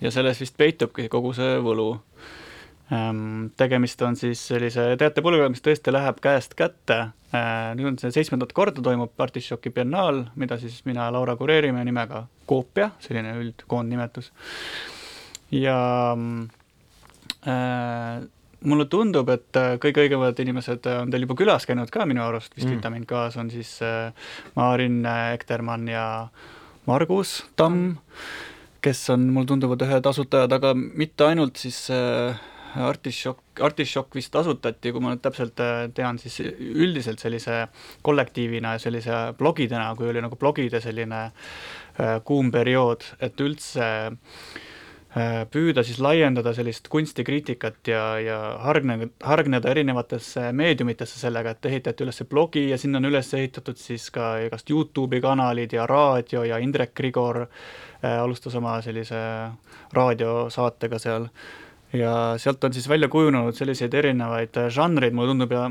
[0.00, 2.39] ja selles vist peitubki kogu see võlu Ähm,
[3.56, 6.98] tegemist on siis sellise teatepulgaga, mis tõesti läheb käest kätte.
[7.30, 11.84] Äh, nüüd on see seitsmendat korda toimub Artišoki biennaal, mida siis mina ja Laura kureerime
[11.86, 14.32] nimega Koopia, selline üldkoondnimetus.
[15.54, 15.78] ja
[17.46, 18.26] äh,
[18.60, 22.56] mulle tundub, et äh, kõige õigemad inimesed on teil juba külas käinud ka minu arust,
[22.56, 22.80] vist mm.
[22.80, 24.10] Vitamin K-s on siis äh,
[24.58, 26.04] Maarin Ektermann ja
[26.90, 27.94] Margus Tamm,
[28.82, 32.34] kes on, mulle tunduvad, ühed asutajad, aga mitte ainult siis äh,
[32.76, 37.64] Artišokk, Artišokk vist asutati, kui ma nüüd täpselt äh, tean, siis üldiselt sellise
[38.06, 44.68] kollektiivina ja sellise blogidena, kui oli nagu blogide selline äh, kuum periood, et üldse äh,
[45.10, 52.04] Äh, püüda siis laiendada sellist kunstikriitikat ja, ja hargneda, hargneda erinevatesse meediumitesse sellega, et ehitati
[52.06, 56.60] üles blogi ja sinna on üles ehitatud siis ka igast Youtube'i kanalid ja raadio ja
[56.62, 59.18] Indrek Grigor äh, alustas oma sellise
[59.98, 61.26] raadiosaatega seal.
[61.92, 65.70] Ja sealt on siis välja kujunenud selliseid erinevaid žanreid, mulle tundub, ja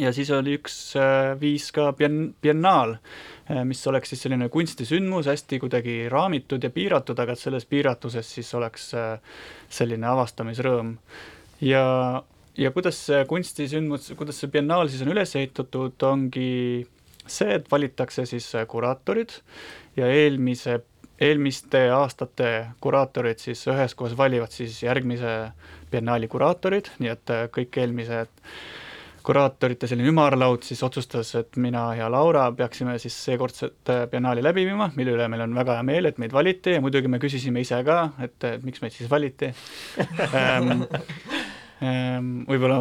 [0.00, 2.96] ja siis oli üks äh, viis ka bien-, biennaal,
[3.50, 8.34] äh, mis oleks siis selline kunstisündmus, hästi kuidagi raamitud ja piiratud, aga et selles piiratuses
[8.38, 9.18] siis oleks äh,
[9.72, 10.94] selline avastamisrõõm.
[11.60, 11.84] ja,
[12.58, 16.86] ja kuidas see kunstisündmus, kuidas see biennaal siis on üles ehitatud, ongi
[17.26, 19.36] see, et valitakse siis kuraatorid
[19.96, 20.80] ja eelmise,
[21.22, 25.36] eelmiste aastate kuraatorid siis üheskoos valivad siis järgmise
[25.92, 28.32] biennaali kuraatorid, nii et kõik eelmised
[29.22, 34.90] kuraatorite selline ümarlaud siis otsustas, et mina ja Laura peaksime siis seekordset biennaali läbi viima,
[34.96, 37.78] mille üle meil on väga hea meel, et meid valiti ja muidugi me küsisime ise
[37.86, 39.52] ka, et miks meid siis valiti.
[40.32, 40.82] Ehm,
[41.82, 42.76] võib-olla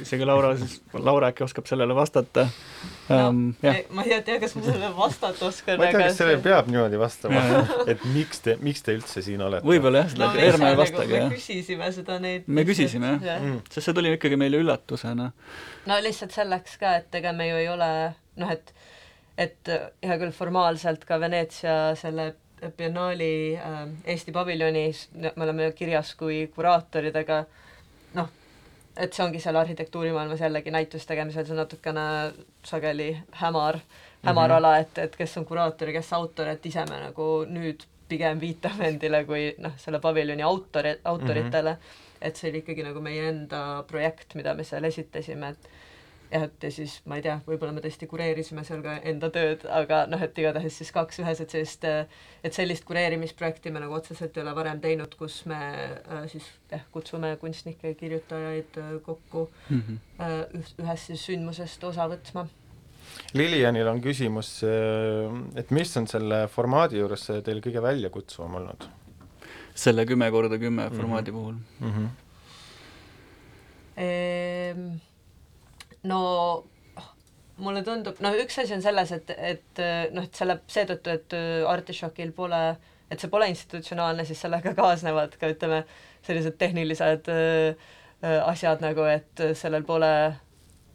[0.00, 2.46] isegi Laura siis, Laura äkki oskab sellele vastata
[3.12, 3.50] um,.
[3.60, 5.76] No, ma ei tea, kas ma sellele vastata oskan.
[5.80, 7.42] ma ei tea, kas sellele peab niimoodi vastama,
[7.92, 9.66] et miks te, miks te üldse siin olete.
[9.68, 11.28] võib-olla jah, no, ärme vastagi nagu, jah.
[11.28, 12.48] me küsisime seda neid.
[12.48, 13.36] me küsisime jah ja.
[13.42, 15.30] mm., sest see tuli ikkagi meile üllatusena.
[15.90, 17.92] no lihtsalt selleks ka, et ega me ju ei ole
[18.40, 18.74] noh, et
[19.38, 19.70] et
[20.02, 22.32] hea küll, formaalselt ka Veneetsia selle
[22.76, 27.44] biennaali äh, Eesti paviljonis me oleme kirjas kui kuraatorid, aga
[28.98, 32.06] et see ongi seal arhitektuurimaailmas jällegi näituse tegemisel see natukene
[32.66, 33.10] sageli
[33.42, 33.78] hämar,
[34.24, 34.56] hämar mm -hmm.
[34.56, 38.40] ala, et, et kes on kuraator ja kes autor, et ise me nagu nüüd pigem
[38.40, 42.16] viitame endile kui noh, selle paviljoni autori, autoritele mm, -hmm.
[42.20, 45.68] et see oli ikkagi nagu meie enda projekt, mida me seal esitasime, et
[46.30, 49.64] jah, et ja siis ma ei tea, võib-olla me tõesti kureerisime seal ka enda tööd,
[49.72, 51.86] aga noh, et igatahes siis kaks ühes, et sellist,
[52.44, 56.84] et sellist kureerimisprojekti me nagu otseselt ei ole varem teinud, kus me äh, siis jah,
[56.94, 59.98] kutsume kunstnikke ja kirjutajaid äh, kokku mm -hmm.
[60.20, 62.46] äh, ühest siis sündmusest osa võtma.
[63.34, 68.88] Lilianil on küsimus, äh, et mis on selle formaadi juures teil kõige väljakutsuvam olnud?
[69.78, 71.40] selle kümme korda kümme formaadi mm -hmm.
[71.40, 71.92] puhul mm?
[71.92, 72.08] -hmm.
[73.96, 75.08] Ehm
[76.08, 76.20] no
[77.58, 79.82] mulle tundub, noh, üks asi on selles, et, et
[80.14, 81.36] noh, et selle, seetõttu, et
[81.68, 82.62] Artišokil pole,
[83.10, 85.82] et see pole institutsionaalne, siis sellega kaasnevad ka ütleme,
[86.26, 87.88] sellised tehnilised äh,
[88.44, 90.12] asjad nagu, et sellel pole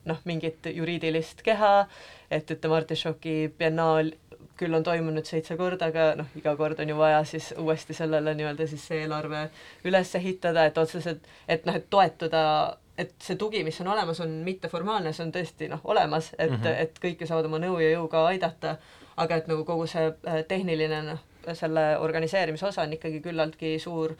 [0.09, 1.75] noh, mingit juriidilist keha,
[2.31, 4.13] et ütleme, Artišoki biennaal
[4.59, 8.35] küll on toimunud seitse korda, aga noh, iga kord on ju vaja siis uuesti sellele
[8.37, 9.47] nii-öelda siis see eelarve
[9.89, 12.43] üles ehitada, et otseselt, et noh, et toetuda
[12.97, 16.61] et see tugi, mis on olemas, on mitteformaalne, see on tõesti noh, olemas, et mm,
[16.61, 16.81] -hmm.
[16.85, 18.77] et kõik ju saavad oma nõu ja jõuga aidata,
[19.17, 24.13] aga et nagu kogu see äh, tehniline noh, selle organiseerimise osa on ikkagi küllaltki suur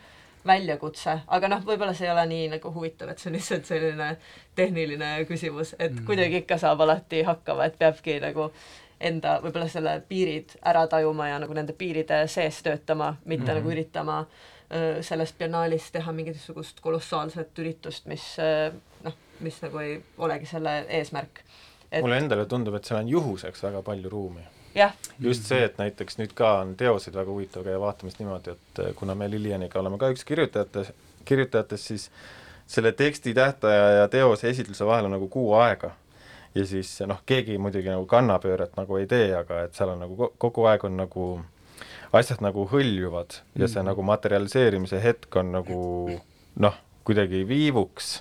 [0.45, 4.17] väljakutse, aga noh, võib-olla see ei ole nii nagu huvitav, et see on lihtsalt selline
[4.55, 6.05] tehniline küsimus, et mm -hmm.
[6.05, 8.51] kuidagi ikka saab alati hakkama, et peabki nagu
[8.99, 13.55] enda võib-olla selle piirid ära tajuma ja nagu nende piiride sees töötama, mitte mm -hmm.
[13.55, 14.52] nagu üritama äh,
[15.01, 18.23] sellest biennaalist teha mingisugust kolossaalset üritust, mis
[19.03, 21.43] noh, mis nagu ei olegi selle eesmärk.
[21.91, 22.01] Et....
[22.01, 24.45] mulle endale tundub, et seal on juhuseks väga palju ruumi.
[25.21, 29.15] just see, et näiteks nüüd ka on teoseid väga huvitav käia vaatamas niimoodi, et kuna
[29.15, 30.88] me Lilianiga oleme ka üks kirjutajate,
[31.29, 32.07] kirjutajatest, siis
[32.67, 35.91] selle teksti tähtaja ja teose esitluse vahel on nagu kuu aega.
[36.55, 40.29] Ja siis noh, keegi muidugi nagu kannapööret nagu ei tee, aga et seal on nagu
[40.38, 41.23] kogu aeg on nagu
[42.19, 43.88] asjad nagu hõljuvad ja see mm.
[43.89, 45.80] nagu materialiseerimise hetk on nagu
[46.62, 48.15] noh, kuidagi viivuks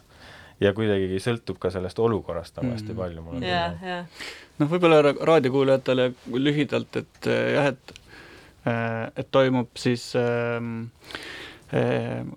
[0.63, 3.01] ja kuidagi sõltub ka sellest olukorrast nagu hästi mm.
[3.03, 4.25] palju, mulle tundub yeah,.
[4.61, 7.95] noh, võib-olla raadiokuulajatele lühidalt, et jah, et
[8.69, 10.59] äh, et toimub siis äh,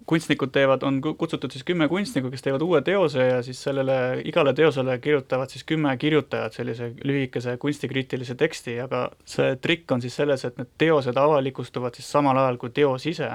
[0.05, 4.53] kunstnikud teevad, on kutsutud siis kümme kunstnikku, kes teevad uue teose ja siis sellele igale
[4.55, 10.45] teosele kirjutavad siis kümme kirjutajat sellise lühikese kunstikriitilise teksti, aga see trikk on siis selles,
[10.47, 13.27] et need teosed avalikustuvad siis samal ajal kui teos ise.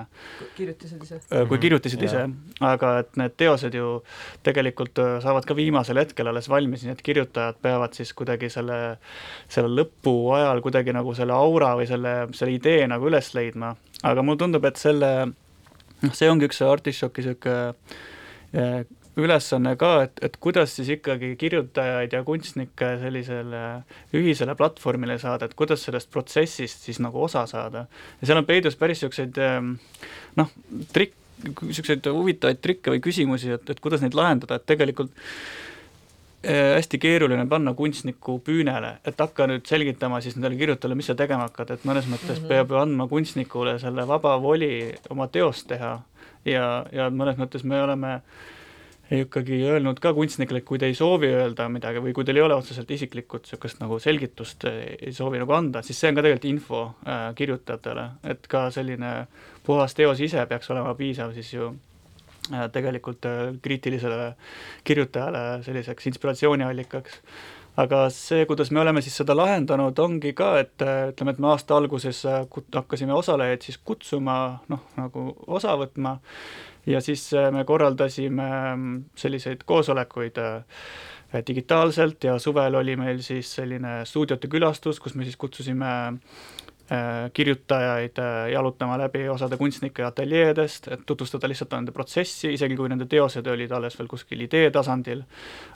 [0.56, 1.20] kirjutised ise?
[1.28, 1.60] kui mhm.
[1.66, 2.24] kirjutised ise,
[2.70, 3.92] aga et need teosed ju
[4.46, 8.80] tegelikult saavad ka viimasel hetkel alles valmis, nii et kirjutajad peavad siis kuidagi selle,
[9.52, 14.24] selle lõpu ajal kuidagi nagu selle aura või selle, selle idee nagu üles leidma, aga
[14.24, 15.12] mulle tundub, et selle
[16.04, 17.58] noh, see ongi üks artišoki niisugune
[18.54, 18.80] eh,
[19.20, 23.62] ülesanne ka, et, et kuidas siis ikkagi kirjutajaid ja kunstnikke sellisele
[24.16, 27.86] ühisele platvormile saada, et kuidas sellest protsessist siis nagu osa saada.
[28.20, 29.58] ja seal on peidus päris niisuguseid eh,
[30.40, 30.54] noh,
[30.94, 35.12] trikk, niisuguseid huvitavaid trikke või küsimusi, et, et kuidas neid lahendada, et tegelikult
[36.44, 41.48] hästi keeruline panna kunstniku püünele, et hakka nüüd selgitama siis nendele kirjutajale, mis sa tegema
[41.48, 42.48] hakkad, et mõnes mõttes mm -hmm.
[42.48, 45.98] peab ju andma kunstnikule selle vaba voli oma teost teha
[46.44, 48.20] ja, ja mõnes mõttes me oleme
[49.10, 52.42] ikkagi öelnud ka kunstnikele, et kui te ei soovi öelda midagi või kui teil ei
[52.42, 56.50] ole otseselt isiklikut niisugust nagu selgitust ei soovi nagu anda, siis see on ka tegelikult
[56.50, 59.26] info äh, kirjutajatele, et ka selline
[59.66, 61.89] puhas teos ise peaks olema piisav siis ju äh,
[62.72, 64.34] tegelikult äh, kriitilisele
[64.84, 67.22] kirjutajale selliseks inspiratsiooniallikaks.
[67.80, 71.76] Aga see, kuidas me oleme siis seda lahendanud, ongi ka, et ütleme, et me aasta
[71.78, 72.42] alguses äh,
[72.74, 74.34] hakkasime osalejaid siis kutsuma
[74.68, 76.18] noh, nagu osa võtma.
[76.90, 80.64] Ja siis äh, me korraldasime mm, selliseid koosolekuid äh,
[81.46, 86.59] digitaalselt ja suvel oli meil siis selline stuudiote külastus, kus me siis kutsusime Äh,
[87.32, 93.06] kirjutajaid äh, jalutama läbi osade kunstnike ateljeedest, et tutvustada lihtsalt nende protsessi, isegi kui nende
[93.06, 95.22] teosed olid alles veel kuskil idee tasandil,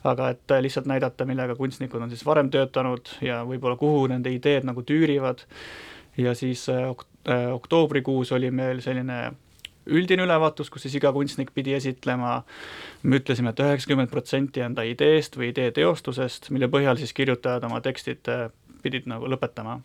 [0.03, 4.33] aga et äh, lihtsalt näidata, millega kunstnikud on siis varem töötanud ja võib-olla kuhu nende
[4.35, 5.45] ideed nagu tüürivad,
[6.19, 7.07] ja siis ok-,
[7.53, 9.31] oktoobrikuus oli meil selline
[9.85, 12.41] üldine ülevaatus, kus siis iga kunstnik pidi esitlema,
[13.03, 17.71] me ütlesime et, et üheksakümmend protsenti enda ideest või idee teostusest, mille põhjal siis kirjutajad
[17.71, 18.35] oma tekstid
[18.83, 19.79] pidid nagu lõpetama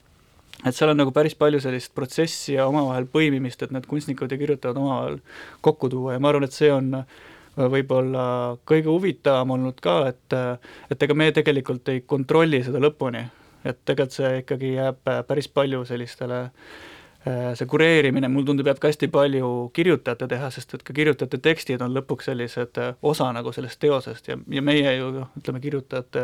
[0.65, 4.39] et seal on nagu päris palju sellist protsessi ja omavahel põimimist, et need kunstnikud ja
[4.41, 5.19] kirjutajad omavahel
[5.65, 6.15] kokku tuua.
[6.15, 7.19] Ja ma arvan, et see on äh,
[7.57, 8.25] võib-olla
[8.69, 13.25] kõige huvitavam olnud ka, et äh, et ega me tegelikult ei kontrolli seda lõpuni,
[13.65, 16.47] et tegelikult see ikkagi jääb äh, päris palju sellistele
[17.21, 21.83] see kureerimine, mulle tundub, jääb ka hästi palju kirjutajate teha, sest et ka kirjutajate tekstid
[21.85, 26.23] on lõpuks sellised osa nagu sellest teosest ja, ja meie ju noh, ütleme, kirjutajate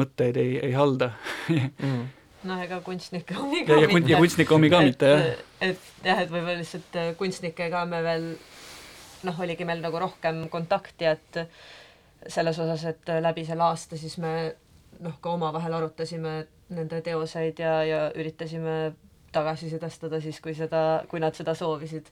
[0.00, 1.10] mõtteid ei, ei halda.
[1.50, 2.06] Mm
[2.46, 4.12] noh, ega kunstnike omi ka ja, ja, mitte.
[4.12, 5.42] ja kunstnike omi ka mitte, jah.
[5.60, 8.30] et jah, et võib-olla lihtsalt äh, kunstnikega me veel
[9.26, 11.42] noh, oligi meil nagu rohkem kontakti, et
[12.30, 14.32] selles osas, et äh, läbi selle aasta siis me
[15.02, 16.40] noh, ka omavahel arutasime
[16.74, 18.78] nende teoseid ja, ja üritasime
[19.32, 22.08] tagasisidestada siis, kui seda, kui nad seda soovisid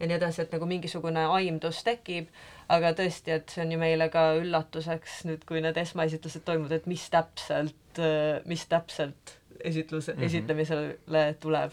[0.00, 2.30] ja nii edasi, et nagu mingisugune aimdus tekib,
[2.72, 6.88] aga tõesti, et see on ju meile ka üllatuseks nüüd, kui need esmaesitlused toimuvad, et
[6.90, 10.24] mis täpselt, äh, mis täpselt esitluse mm, -hmm.
[10.24, 11.72] esitlemisele tuleb.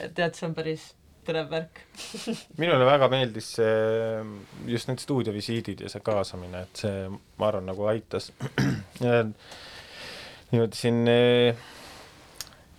[0.00, 0.94] et tead, see on päris
[1.26, 1.82] põnev värk
[2.62, 4.22] minule väga meeldis see,
[4.66, 8.32] just need stuudiovisiidid ja see kaasamine, et see, ma arvan, nagu aitas
[10.52, 11.54] niimoodi siin e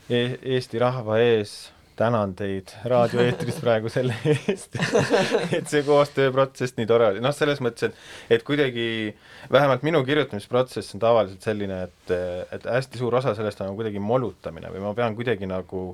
[0.10, 4.78] Eesti rahva ees tänan teid raadioeetris praegu selle eest,
[5.58, 8.86] et see koostööprotsess nii tore oli, noh, selles mõttes, et et kuidagi
[9.52, 12.14] vähemalt minu kirjutamisprotsess on tavaliselt selline, et,
[12.56, 15.86] et hästi suur osa sellest on kuidagi molutamine või ma pean kuidagi nagu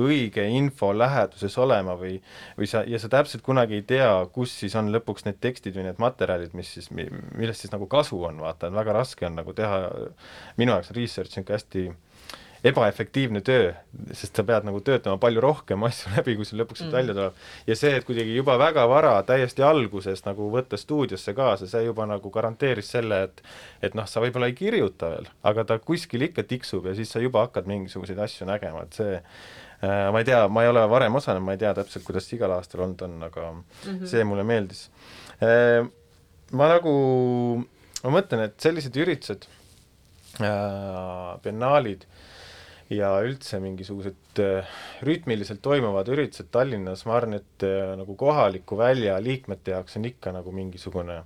[0.00, 2.18] õige info läheduses olema või
[2.58, 5.88] või sa, ja sa täpselt kunagi ei tea, kus siis on lõpuks need tekstid või
[5.88, 9.56] need materjalid, mis siis, millest siis nagu kasu on, vaata, et väga raske on nagu
[9.56, 9.80] teha,
[10.60, 11.86] minu jaoks on research niisugune hästi
[12.66, 13.70] ebaefektiivne töö,
[14.16, 16.96] sest sa pead nagu töötama palju rohkem asju läbi, kui sul lõpuks sealt mm.
[16.96, 17.42] välja tuleb.
[17.68, 22.08] ja see, et kuidagi juba väga vara, täiesti alguses nagu võtta stuudiosse kaasa, see juba
[22.10, 23.42] nagu garanteeris selle, et
[23.86, 27.22] et noh, sa võib-olla ei kirjuta veel, aga ta kuskil ikka tiksub ja siis sa
[27.22, 31.20] juba hakkad mingisuguseid asju nägema, et see äh, ma ei tea, ma ei ole varem
[31.20, 34.10] osalenud, ma ei tea täpselt, kuidas igal aastal olnud on, aga mm -hmm.
[34.10, 34.88] see mulle meeldis
[35.42, 35.86] äh,.
[36.52, 36.96] ma nagu,
[38.02, 39.46] ma mõtlen, et sellised üritused
[40.40, 42.06] äh,, biennaalid
[42.92, 44.74] ja üldse mingisugused äh,
[45.06, 50.30] rütmiliselt toimuvad üritused Tallinnas, ma arvan, et äh, nagu kohaliku välja liikmete jaoks on ikka
[50.36, 51.16] nagu mingisugune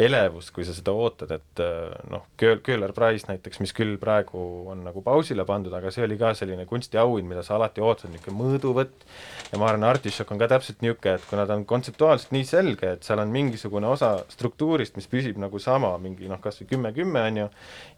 [0.00, 4.42] elevus, kui sa seda ootad, et äh, noh, Kööl-, Köhler Prize näiteks, mis küll praegu
[4.72, 8.40] on nagu pausile pandud, aga see oli ka selline kunstiauhind, mida sa alati ootad, niisugune
[8.40, 9.06] mõõduvõtt,
[9.52, 12.96] ja ma arvan, Artišok on ka täpselt niisugune, et kuna ta on kontseptuaalselt nii selge,
[12.96, 17.24] et seal on mingisugune osa struktuurist, mis püsib nagu sama, mingi noh, kas või kümme-kümme,
[17.30, 17.48] on ju,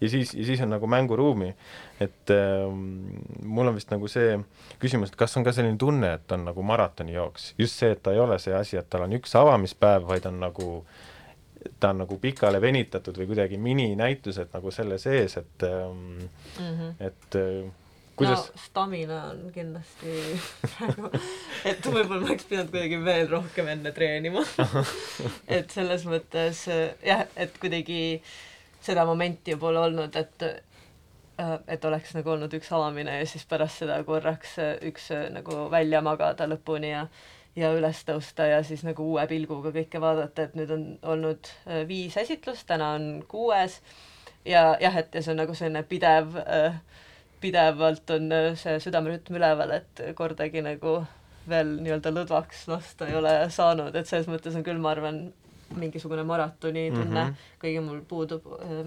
[0.04, 1.54] ja siis, ja siis on nagu mänguruumi,
[2.04, 3.05] et ähm,
[3.42, 4.36] mul on vist nagu see
[4.82, 8.14] küsimus, et kas on ka selline tunne, et on nagu maratonijooks, just see, et ta
[8.14, 10.70] ei ole see asi, et tal on üks avamispäev, vaid on nagu
[11.80, 16.28] ta on nagu pikale venitatud või kuidagi mininäitused nagu selle sees, et mm,
[16.58, 16.94] -hmm.
[17.08, 17.40] et
[18.16, 20.14] kuidas no stamina on kindlasti
[20.62, 21.10] praegu,
[21.70, 24.44] et võib-olla ma oleks pidanud kuidagi veel rohkem enne treenima
[25.58, 26.62] et selles mõttes
[27.04, 28.22] jah, et kuidagi
[28.86, 30.46] seda momenti pole olnud, et
[31.68, 34.54] et oleks nagu olnud üks avamine ja siis pärast seda korraks
[34.88, 37.06] üks nagu välja magada lõpuni ja
[37.56, 41.48] ja üles tõusta ja siis nagu uue pilguga kõike vaadata, et nüüd on olnud
[41.88, 43.80] viis esitlust, täna on kuues.
[44.44, 46.76] Ja jah, et ja see on nagu selline pidev äh,
[47.40, 50.98] pidevalt on äh, see südamerütm üleval, et kordagi nagu
[51.46, 55.26] veel nii-öelda lõdvaks lasta ei ole saanud, et selles mõttes on küll, ma arvan,
[55.76, 57.10] mingisugune maratoni tunne.
[57.10, 57.58] Mm, -hmm.
[57.60, 58.86] kuigi mul puudub äh,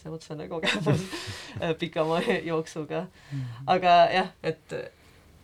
[0.00, 1.04] see otsene kogemus
[1.62, 3.06] äh, pikama jooksuga.
[3.32, 3.68] Mhm.
[3.76, 4.76] aga jah, et,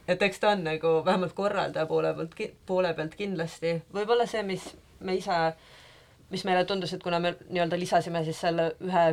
[0.09, 4.69] et eks ta on nagu vähemalt korraldaja poole pealt, poole pealt kindlasti, võib-olla see, mis
[5.01, 5.39] me ise,
[6.33, 9.09] mis meile tundus, et kuna me nii-öelda lisasime siis selle ühe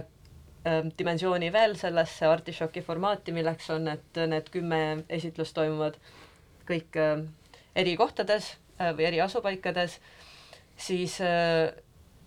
[0.63, 4.77] Ähm, dimensiooni veel sellesse artišoki formaati, milleks on, et need kümme
[5.11, 5.97] esitlust toimuvad
[6.69, 7.25] kõik ähm,
[7.75, 9.97] eri kohtades äh, või eri asupaikades,
[10.79, 11.73] siis, äh,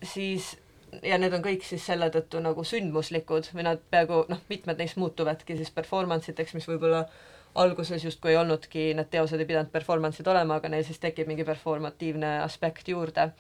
[0.05, 0.51] siis
[1.03, 4.99] ja need on kõik siis selle tõttu nagu sündmuslikud või nad peaaegu noh, mitmed neist
[5.01, 7.05] muutuvadki siis performance iteks, mis võib-olla
[7.57, 11.45] alguses justkui ei olnudki, need teosed ei pidanud performance'id olema, aga neil siis tekib mingi
[11.49, 13.31] performatiivne aspekt juurde.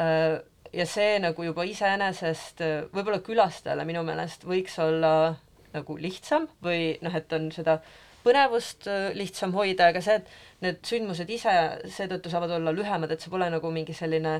[0.00, 0.38] Äh,
[0.72, 2.62] ja see nagu juba iseenesest
[2.94, 5.34] võib-olla külastajale minu meelest võiks olla
[5.72, 7.78] nagu lihtsam või noh, et on seda
[8.22, 11.54] põnevust äh, lihtsam hoida, aga see, et need sündmused ise
[11.90, 14.38] seetõttu saavad olla lühemad, et see pole nagu mingi selline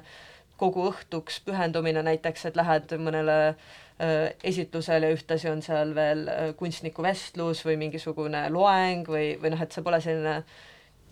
[0.57, 7.03] kogu õhtuks pühendumine näiteks, et lähed mõnele äh, esitlusele ühtlasi on seal veel äh, kunstniku
[7.03, 10.42] vestlus või mingisugune loeng või, või noh, et see pole selline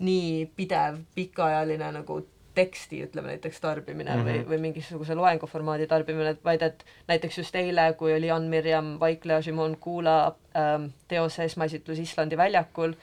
[0.01, 2.21] nii pidev pikaajaline nagu
[2.55, 4.27] teksti, ütleme näiteks tarbimine mm -hmm.
[4.27, 4.49] või, mhm.
[4.51, 9.41] või mingisuguse loenguformaadi tarbimine, vaid et näiteks just eile, kui oli Jan Mirjam Vaikla ja
[9.41, 12.93] Šimon Kula ähm, teose esmaesitlus Islandi väljakul,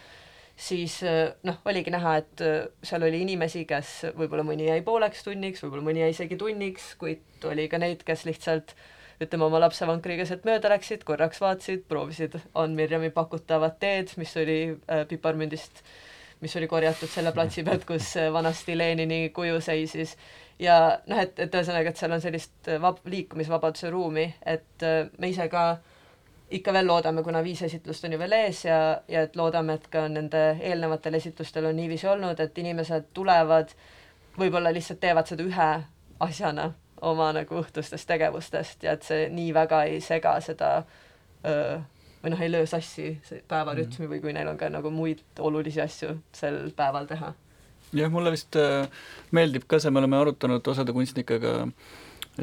[0.58, 5.24] siis äh, noh, oligi näha, et äh, seal oli inimesi, kes võib-olla mõni jäi pooleks
[5.26, 8.74] tunniks, võib-olla mõni jäi isegi tunniks, kuid oli ka neid, kes lihtsalt
[9.22, 14.60] ütleme, oma lapsevankriga sealt mööda läksid, korraks vaatasid, proovisid Ann Mirjami pakutavat teed, mis oli
[14.74, 15.96] äh, piparmündist äh,
[16.40, 20.16] mis oli korjatud selle platsi pealt, kus äh, vanasti Lenini kuju seisis.
[20.58, 25.10] ja noh, et, et ühesõnaga, et seal on sellist äh, vab-, liikumisvabaduse ruumi, et äh,
[25.18, 25.64] me ise ka
[26.50, 28.78] ikka veel loodame, kuna viis esitlust on ju veel ees ja,
[29.08, 33.74] ja et loodame, et ka nende eelnevatel esitlustel on niiviisi olnud, et inimesed tulevad,
[34.38, 35.68] võib-olla lihtsalt teevad seda ühe
[36.24, 36.70] asjana
[37.04, 40.70] oma nagu õhtustest tegevustest ja et see nii väga ei sega seda
[41.46, 41.78] öö,
[42.22, 43.12] või noh, ei löö sassi
[43.48, 44.10] päevarütmi mm.
[44.12, 47.32] või kui neil on ka nagu muid olulisi asju sel päeval teha.
[47.92, 48.88] jah, mulle vist äh,
[49.30, 51.68] meeldib ka see, me oleme arutanud osade kunstnikega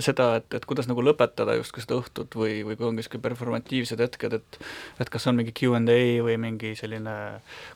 [0.03, 4.03] seda, et, et kuidas nagu lõpetada justkui seda õhtut või, või kui on niisugused performatiivsed
[4.03, 4.59] hetked, et
[4.99, 7.15] et kas on mingi Q and A või mingi selline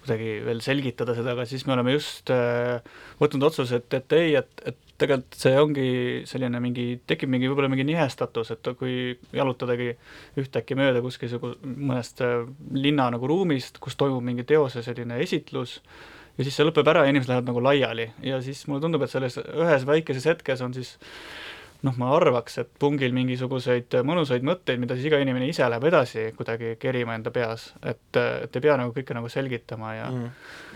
[0.03, 2.84] kuidagi veel selgitada seda, aga siis me oleme just äh,
[3.22, 5.89] võtnud otsuse, et, et ei, et, et tegelikult see ongi
[6.28, 9.93] selline mingi, tekib mingi võib-olla mingi nihestatus, et kui jalutadagi
[10.39, 12.43] ühtäkki mööda kuskil mõnest äh,
[12.76, 15.80] linna nagu ruumist, kus toimub mingi teose selline esitlus,
[16.39, 18.09] ja siis see lõpeb ära ja inimesed lähevad nagu laiali.
[18.24, 20.95] Ja siis mulle tundub, et selles ühes väikeses hetkes on siis
[21.88, 26.30] noh, ma arvaks, et pungil mingisuguseid mõnusaid mõtteid, mida siis iga inimene ise läheb edasi
[26.38, 30.25] kuidagi kerima enda peas, et, et ei pea nagu kõike nagu selgitama ja mm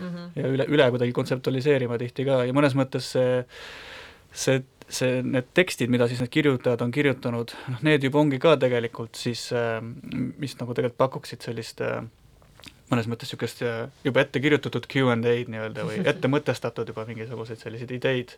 [0.00, 0.30] -hmm.
[0.36, 3.44] ja üle, üle kuidagi kontseptualiseerima tihti ka ja mõnes mõttes see
[4.32, 8.56] see, see, need tekstid, mida siis need kirjutajad on kirjutanud, noh, need juba ongi ka
[8.60, 9.46] tegelikult siis,
[10.12, 12.02] mis nagu tegelikult pakuksid sellist äh,
[12.90, 17.06] mõnes mõttes niisugust äh, juba ette kirjutatud Q and A-d nii-öelda või ette mõtestatud juba
[17.08, 18.34] mingisuguseid selliseid ideid.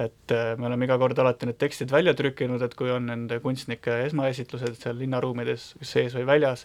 [0.00, 3.38] et äh, me oleme iga kord alati need tekstid välja trükkinud, et kui on nende
[3.44, 6.64] kunstnike esmaesitlused seal linnaruumides sees või väljas,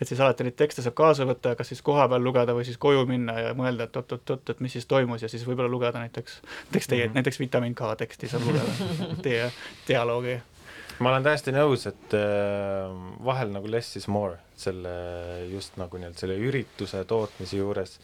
[0.00, 2.80] et siis alati neid tekste saab kaasa võtta ja kas siis kohapeal lugeda või siis
[2.80, 6.40] koju minna ja mõelda, et oot-oot-oot, et mis siis toimus ja siis võib-olla lugeda näiteks,
[6.70, 7.20] näiteks teie mm, -hmm.
[7.20, 8.88] näiteks vitamiin K teksti saab lugeda,
[9.26, 9.52] teie
[9.88, 10.40] dialoogi
[11.02, 12.92] ma olen täiesti nõus, et äh,
[13.24, 14.92] vahel nagu less is more selle
[15.50, 17.98] just nagu nii-öelda selle ürituse tootmise juures.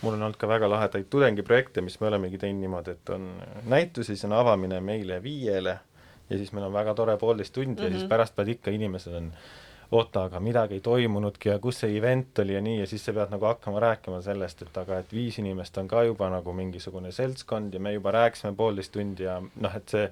[0.00, 3.26] mul on olnud ka väga lahedaid tudengiprojekte, mis me olemegi teinud niimoodi, et on
[3.68, 5.78] näitus, siis on avamine meile viiele
[6.30, 7.84] ja siis meil on väga tore poolteist tundi mm -hmm.
[7.84, 8.08] ja siis mhm.
[8.08, 9.32] pärast peavad ikka inimesed on
[9.90, 13.14] oota, aga midagi ei toimunudki ja kus see event oli ja nii, ja siis sa
[13.14, 17.10] pead nagu hakkama rääkima sellest, et aga et viis inimest on ka juba nagu mingisugune
[17.14, 20.04] seltskond ja me juba rääkisime poolteist tundi ja noh, et see,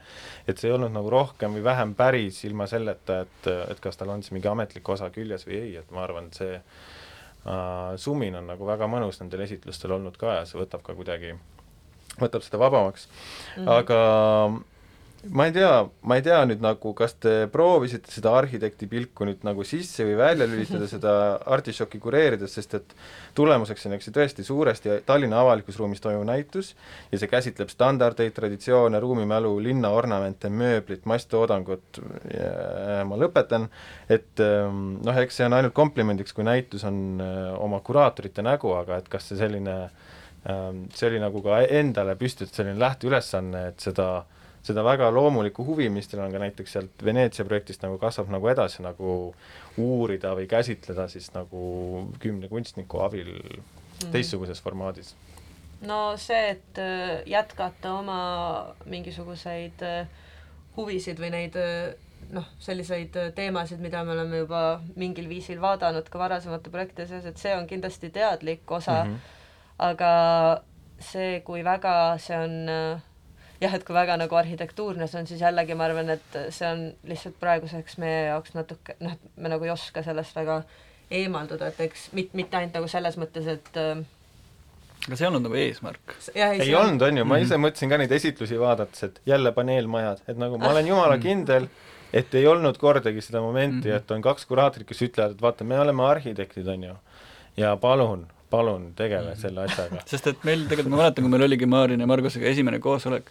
[0.50, 4.10] et see ei olnud nagu rohkem või vähem päris ilma selleta, et, et kas tal
[4.14, 8.40] on see mingi ametlik osa küljes või ei, et ma arvan, et see uh, sumin
[8.40, 11.36] on nagu väga mõnus nendel esitlustel olnud ka ja see võtab ka kuidagi,
[12.18, 13.62] võtab seda vabamaks mm.
[13.62, 13.70] -hmm.
[13.78, 14.02] aga
[15.26, 19.42] ma ei tea, ma ei tea nüüd nagu, kas te proovisite seda arhitekti pilku nüüd
[19.46, 21.14] nagu sisse või välja lülitada seda
[21.56, 22.94] artišoki kureerides, sest et
[23.38, 26.70] tulemuseks on, eks ju, tõesti suuresti Tallinna avalikus ruumis toimuv näitus
[27.10, 32.00] ja see käsitleb standardeid, traditsioone, ruumimälu, linna ornamente, mööblit, masstoodangut
[32.30, 33.66] ja ma lõpetan,
[34.06, 38.70] et ähm, noh, eks see on ainult komplimendiks, kui näitus on äh, oma kuraatorite nägu,
[38.78, 39.78] aga et kas see selline,
[40.46, 44.34] ähm, see oli nagu ka endale püstitatud selline lähteülesanne, et seda äh,
[44.68, 48.48] seda väga loomulikku huvi, mis teil on ka näiteks sealt Veneetsia projektist nagu kasvab nagu
[48.52, 49.16] edasi nagu
[49.80, 51.62] uurida või käsitleda siis nagu
[52.22, 53.74] kümne kunstniku abil mm
[54.12, 55.14] teistsuguses formaadis?
[55.82, 58.18] no see, et äh, jätkata oma
[58.86, 60.06] mingisuguseid äh,
[60.76, 61.96] huvisid või neid äh,
[62.34, 64.62] noh, selliseid teemasid, mida me oleme juba
[64.98, 69.36] mingil viisil vaadanud ka varasemate projektide seas, et see on kindlasti teadlik osa mm, -hmm.
[69.90, 70.12] aga
[70.98, 73.07] see, kui väga see on äh,
[73.60, 76.84] jah, et kui väga nagu arhitektuurne see on, siis jällegi ma arvan, et see on
[77.08, 80.62] lihtsalt praeguseks meie jaoks natuke noh, et me nagu ei oska sellest väga
[81.10, 84.04] eemalduda, et eks mit-, mitte ainult nagu selles mõttes, et äh,
[85.06, 86.16] aga see ei olnud nagu eesmärk?
[86.34, 87.66] ei, ei olnud, on ju, ma ise mm -hmm.
[87.66, 91.22] mõtlesin ka neid esitlusi vaadates, et jälle paneelmajad, et nagu ma olen jumala mhm.
[91.22, 91.68] kindel,
[92.12, 93.96] et ei olnud kordagi seda momenti -hmm.
[93.96, 96.94] et on kaks kuraatorit, kes ütlevad, et vaata, me oleme arhitektid, on ju,
[97.56, 99.40] ja palun, palun tegele mhm.
[99.40, 100.02] selle asjaga.
[100.08, 103.30] sest et meil tegelikult, ma mäletan, kui meil oligi Maarin ja Margusega esimene koosolek,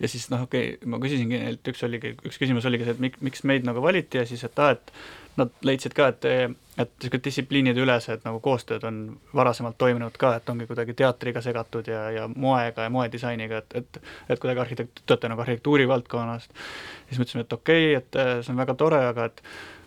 [0.00, 3.02] ja siis noh, okei okay,, ma küsisingi neilt, üks oligi, üks küsimus oligi see, et
[3.02, 4.94] mik-, miks meid nagu valiti ja siis, et aa, et
[5.38, 6.26] nad leidsid ka, et,
[6.78, 9.00] et niisugused distsipliinide ülesed nagu koostööd on
[9.34, 14.00] varasemalt toimunud ka, et ongi kuidagi teatriga segatud ja, ja moega ja moedisainiga, et, et
[14.34, 16.50] et kuidagi arhitekt-, tööte nagu arhitektuuri valdkonnast.
[17.08, 19.42] siis mõtlesime, et okei okay,, et see on väga tore, aga et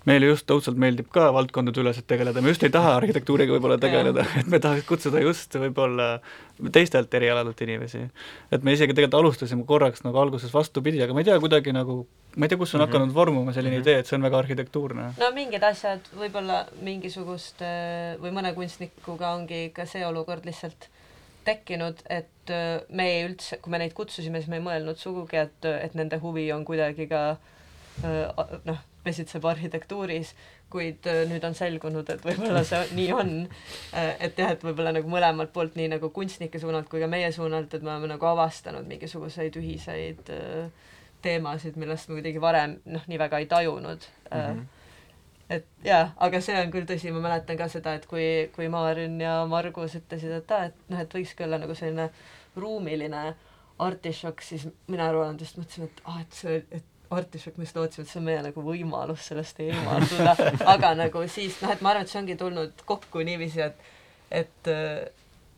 [0.07, 4.51] meile just õudselt meeldib ka valdkondadeüleselt tegeleda, me just ei taha arhitektuuriga võib-olla tegeleda, et
[4.51, 6.17] me tahaks kutsuda just võib-olla
[6.73, 8.05] teistelt erialadelt inimesi.
[8.51, 11.99] et me isegi tegelikult alustasime korraks nagu alguses vastupidi, aga ma ei tea, kuidagi nagu
[12.37, 12.93] ma ei tea, kus on mm -hmm.
[12.93, 13.89] hakanud vormuma selline mm -hmm.
[13.89, 15.13] idee, et see on väga arhitektuurne.
[15.19, 17.61] no mingid asjad võib-olla mingisugust
[18.21, 20.89] või mõne kunstnikuga ongi ka see olukord lihtsalt
[21.43, 22.51] tekkinud, et
[22.89, 26.19] me ei üldse, kui me neid kutsusime, siis me ei mõelnud sugugi, et, et nende
[26.23, 27.37] huvi on kuidagi ka
[28.65, 30.33] noh, pesitseb arhitektuuris,
[30.73, 33.33] kuid äh, nüüd on selgunud, et võib-olla see nii on.
[33.95, 37.31] Äh, et jah, et võib-olla nagu mõlemalt poolt, nii nagu kunstnike suunalt kui ka meie
[37.35, 40.89] suunalt, et me oleme nagu avastanud mingisuguseid ühiseid äh,
[41.25, 44.41] teemasid, millest me kuidagi varem noh, nii väga ei tajunud mm.
[44.41, 44.65] -hmm
[45.49, 49.15] et jaa, aga see on küll tõsi, ma mäletan ka seda, et kui, kui Maarin
[49.21, 52.09] ja Margus ütlesid, et aa, et noh, et võikski olla nagu selline
[52.59, 53.21] ruumiline
[53.79, 58.03] artišokk, siis mina Roland just mõtlesin, et aa, et see, et artišokk, me just lootsime,
[58.05, 60.33] et see on meie nagu võimalus sellest eemalduda,
[60.73, 63.93] aga nagu siis noh, et ma arvan, et see ongi tulnud kokku niiviisi, et
[64.31, 64.71] et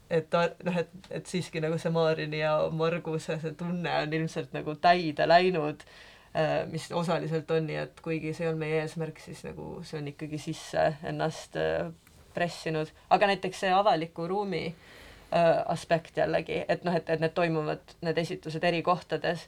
[0.09, 4.73] et noh, et, et siiski nagu see Maarini ja Marguse see tunne on ilmselt nagu
[4.81, 5.83] täide läinud,
[6.33, 10.09] äh, mis osaliselt on nii, et kuigi see olnud meie eesmärk, siis nagu see on
[10.13, 11.91] ikkagi sisse ennast äh,
[12.33, 17.97] pressinud, aga näiteks see avaliku ruumi äh, aspekt jällegi, et noh, et, et need toimuvad,
[18.05, 19.45] need esitused eri kohtades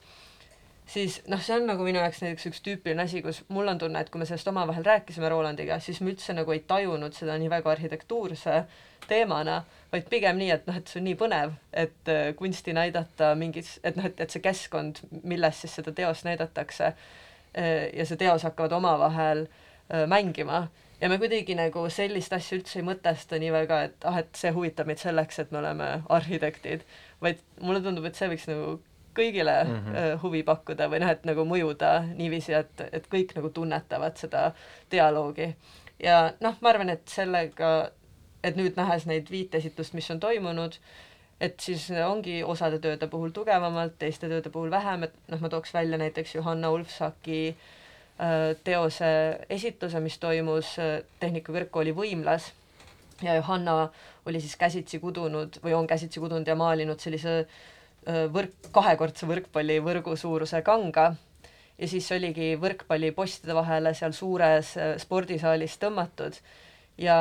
[0.91, 4.01] siis noh, see on nagu minu jaoks näiteks üks tüüpiline asi, kus mul on tunne,
[4.01, 7.51] et kui me sellest omavahel rääkisime Rolandiga, siis me üldse nagu ei tajunud seda nii
[7.51, 8.61] väga arhitektuurse
[9.07, 9.61] teemana,
[9.91, 13.77] vaid pigem nii, et noh, et see on nii põnev, et äh, kunsti näidata mingis,
[13.87, 18.45] et noh, et, et see keskkond, milles siis seda teost näidatakse äh, ja see teos
[18.47, 20.65] hakkavad omavahel äh, mängima.
[21.01, 24.51] Ja me kuidagi nagu sellist asja üldse ei mõtesta nii väga, et ah, et see
[24.53, 26.85] huvitab meid selleks, et me oleme arhitektid,
[27.25, 28.75] vaid mulle tundub, et see võiks nagu
[29.15, 30.19] kõigile mm -hmm.
[30.23, 34.51] huvi pakkuda või noh, et nagu mõjuda niiviisi, et, et kõik nagu tunnetavad seda
[34.91, 35.55] dialoogi.
[35.99, 37.91] ja noh, ma arvan, et sellega,
[38.43, 40.77] et nüüd nähes neid viit esitlust, mis on toimunud,
[41.41, 45.73] et siis ongi osade tööde puhul tugevamalt, teiste tööde puhul vähem, et noh, ma tooks
[45.73, 47.55] välja näiteks Johanna Ulfsaki
[48.19, 49.11] äh, teose
[49.49, 52.53] esitluse, mis toimus äh, Tehnikakõrgkooli võimlas
[53.21, 53.89] ja Johanna
[54.25, 57.47] oli siis käsitsi kudunud või on käsitsi kudunud ja maalinud sellise äh,
[58.05, 61.11] võrk, kahekordse võrkpallivõrgu suuruse kanga.
[61.77, 66.37] Ja siis oligi võrkpallipostide vahele seal suures spordisaalis tõmmatud.
[67.01, 67.17] Ja,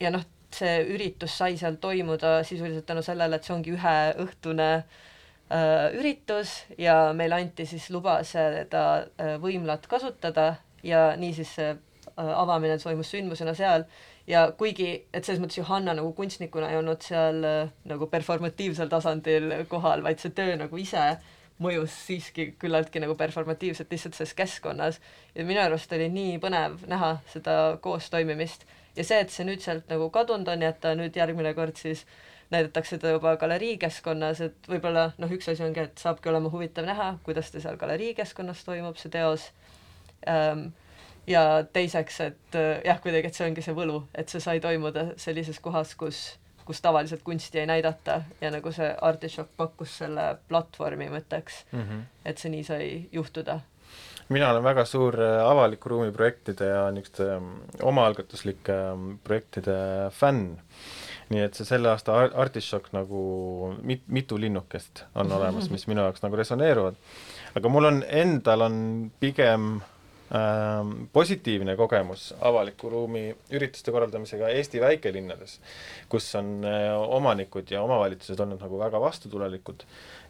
[0.00, 5.96] ja noh, see üritus sai seal toimuda sisuliselt tänu sellele, et see ongi üheõhtune äh,
[5.98, 10.54] üritus ja meile anti siis luba seda äh, võimlat kasutada
[10.86, 11.82] ja niisiis see äh,
[12.16, 13.86] avamine toimus sündmusena seal.
[14.26, 19.50] Ja kuigi, et selles mõttes Johanna nagu kunstnikuna ei olnud seal äh, nagu performatiivsel tasandil
[19.68, 21.14] kohal, vaid see töö nagu ise
[21.62, 25.00] mõjus siiski küllaltki nagu performatiivselt lihtsalt selles keskkonnas.
[25.34, 28.66] Ja minu arust oli nii põnev näha seda koostoimimist.
[28.96, 31.78] Ja see, et see nüüd sealt nagu kadunud on ja et ta nüüd järgmine kord
[31.78, 32.04] siis
[32.54, 37.14] näidatakse ta juba galeriikeskkonnas, et võib-olla noh, üks asi ongi, et saabki olema huvitav näha,
[37.26, 39.48] kuidas ta seal galeriikeskkonnas toimub, see teos.
[40.28, 40.68] Ähm,,
[41.26, 45.10] ja teiseks, et äh, jah, kuidagi, et see ongi see võlu, et see sai toimuda
[45.20, 46.22] sellises kohas, kus,
[46.64, 52.02] kus tavaliselt kunsti ei näidata ja nagu see Artichock pakkus selle platvormi mõtteks mm, -hmm.
[52.24, 53.60] et see nii sai juhtuda.
[54.28, 57.50] mina olen väga suur äh, avaliku ruumi projektide ja niisuguste ähm,
[57.82, 60.56] omaalgatuslike ähm, projektide fänn
[61.28, 66.22] nii et see selle aasta Artichock nagu mit-, mitu linnukest on olemas, mis minu jaoks
[66.22, 66.94] nagu resoneeruvad.
[67.54, 69.93] aga mul on, endal on pigem Ähm,
[71.12, 75.58] positiivne kogemus avaliku ruumi ürituste korraldamisega Eesti väikelinnades,
[76.10, 79.84] kus on äh, omanikud ja omavalitsused olnud nagu väga vastutulelikud.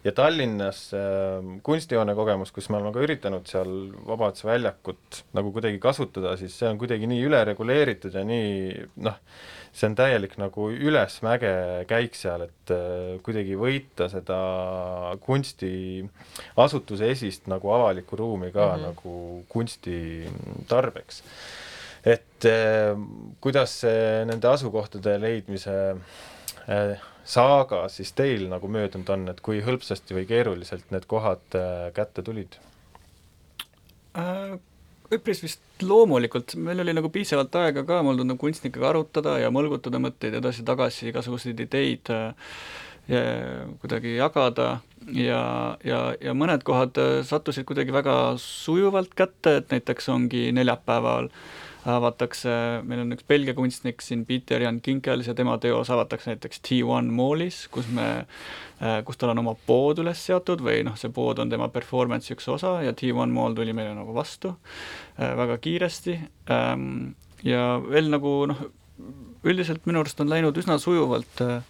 [0.05, 3.73] Ja Tallinnas äh, kunstihoone kogemus, kus me oleme ka üritanud seal
[4.05, 9.17] Vabaduse väljakut nagu kuidagi kasutada, siis see on kuidagi nii ülereguleeritud ja nii noh,
[9.75, 11.51] see on täielik nagu ülesmäge
[11.89, 14.37] käik seal, et äh, kuidagi võita seda
[15.25, 18.85] kunstiasutuse esist nagu avalikku ruumi ka mm -hmm.
[18.87, 19.97] nagu kunsti
[20.67, 21.23] tarbeks.
[22.05, 22.95] et äh,
[23.41, 25.75] kuidas see nende asukohtade leidmise
[26.69, 31.91] äh, saaga siis teil nagu möödunud on, et kui hõlpsasti või keeruliselt need kohad äh,
[31.93, 32.55] kätte tulid
[34.17, 34.59] äh,?
[35.13, 40.01] Üpris vist loomulikult, meil oli nagu piisavalt aega ka, mul tundub, kunstnikega arutada ja mõlgutada
[40.01, 42.55] mõtteid edasi-tagasi, igasuguseid ideid äh,
[43.11, 43.21] ja
[43.83, 44.69] kuidagi jagada
[45.13, 45.43] ja,
[45.85, 51.65] ja, ja mõned kohad äh, sattusid kuidagi väga sujuvalt kätte, et näiteks ongi neljapäeval äh,
[51.85, 52.51] avatakse,
[52.87, 57.11] meil on üks Belgia kunstnik siin, Peter Jan Kinkels ja tema teos avatakse näiteks T1
[57.13, 58.07] Mallis, kus me,
[58.81, 62.35] äh, kus tal on oma pood üles seatud või noh, see pood on tema performance'i
[62.37, 66.17] üks osa ja T1 Mall tuli meile nagu vastu äh, väga kiiresti
[66.53, 67.13] ähm,
[67.45, 68.65] ja veel nagu noh,
[69.45, 71.61] üldiselt minu arust on läinud üsna sujuvalt äh,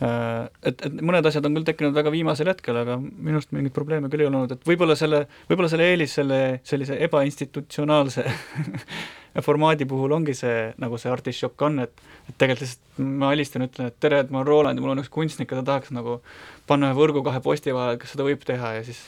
[0.00, 4.10] et, et mõned asjad on küll tekkinud väga viimasel hetkel, aga minu arust mingeid probleeme
[4.12, 8.26] küll ei olnud, et võib-olla selle, võib-olla selle eelis selle sellise ebainstitutsionaalse
[9.46, 13.92] formaadi puhul ongi see, nagu see artišokk on, et et tegelikult lihtsalt ma helistan, ütlen,
[13.92, 16.18] et tere, et ma olen Roland ja mul on üks kunstnik ja ta tahaks nagu
[16.66, 19.00] panna ühe võrgu kahe posti vahele, kas seda võib teha ja siis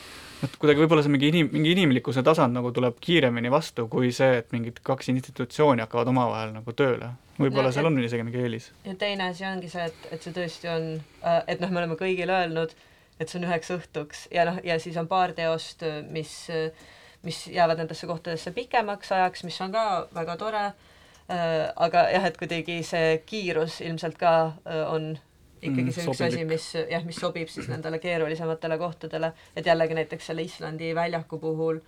[0.43, 4.39] et kuidagi võib-olla see mingi inim-, mingi inimlikkuse tasand nagu tuleb kiiremini vastu, kui see,
[4.41, 7.13] et mingid kaks institutsiooni hakkavad omavahel nagu tööle.
[7.39, 8.69] võib-olla no, seal on isegi mingi eelis.
[8.85, 10.91] ja teine asi ongi see, et, et see tõesti on,
[11.23, 12.75] äh, et noh, me oleme kõigile öelnud,
[13.19, 15.83] et see on üheks õhtuks ja noh, ja siis on paar teost,
[16.13, 16.37] mis
[17.23, 22.37] mis jäävad nendesse kohtadesse pikemaks ajaks, mis on ka väga tore äh,, aga jah, et
[22.39, 25.17] kuidagi see kiirus ilmselt ka äh, on
[25.61, 29.65] ikkagi mm, see mm, üks asi, mis jah, mis sobib siis nendele keerulisematele kohtadele, et
[29.65, 31.81] jällegi näiteks selle Islandi väljaku puhul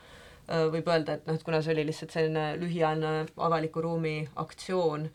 [0.72, 5.06] võib öelda, et noh, et kuna see oli lihtsalt selline lühiajaline avaliku ruumi aktsioon,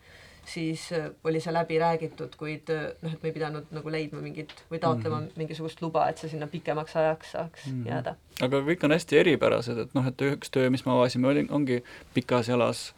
[0.46, 0.86] siis
[1.26, 2.70] oli see läbi räägitud, kuid
[3.02, 5.42] noh, et me ei pidanud nagu leidma mingit või taotlema mm -hmm.
[5.42, 7.88] mingisugust luba, et see sinna pikemaks ajaks saaks mm -hmm.
[7.88, 8.14] jääda.
[8.42, 11.82] aga kõik on hästi eripärased, et noh, et üks töö, mis me avasime, oli, ongi
[12.14, 12.94] pikas jalas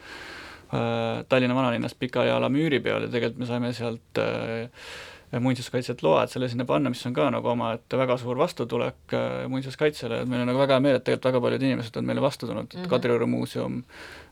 [0.74, 4.68] äh, Tallinna vanalinnas Pika jala müüri peal ja tegelikult me saime sealt äh,
[5.40, 10.22] muinsuskaitselt load selle sinna panna, mis on ka nagu omaette väga suur vastutulek äh, muinsuskaitsele,
[10.22, 12.46] et meil on nagu väga hea meel, et tegelikult väga paljud inimesed on meile vastu
[12.46, 12.90] tulnud, et mm -hmm.
[12.94, 13.82] Kadrioru muuseum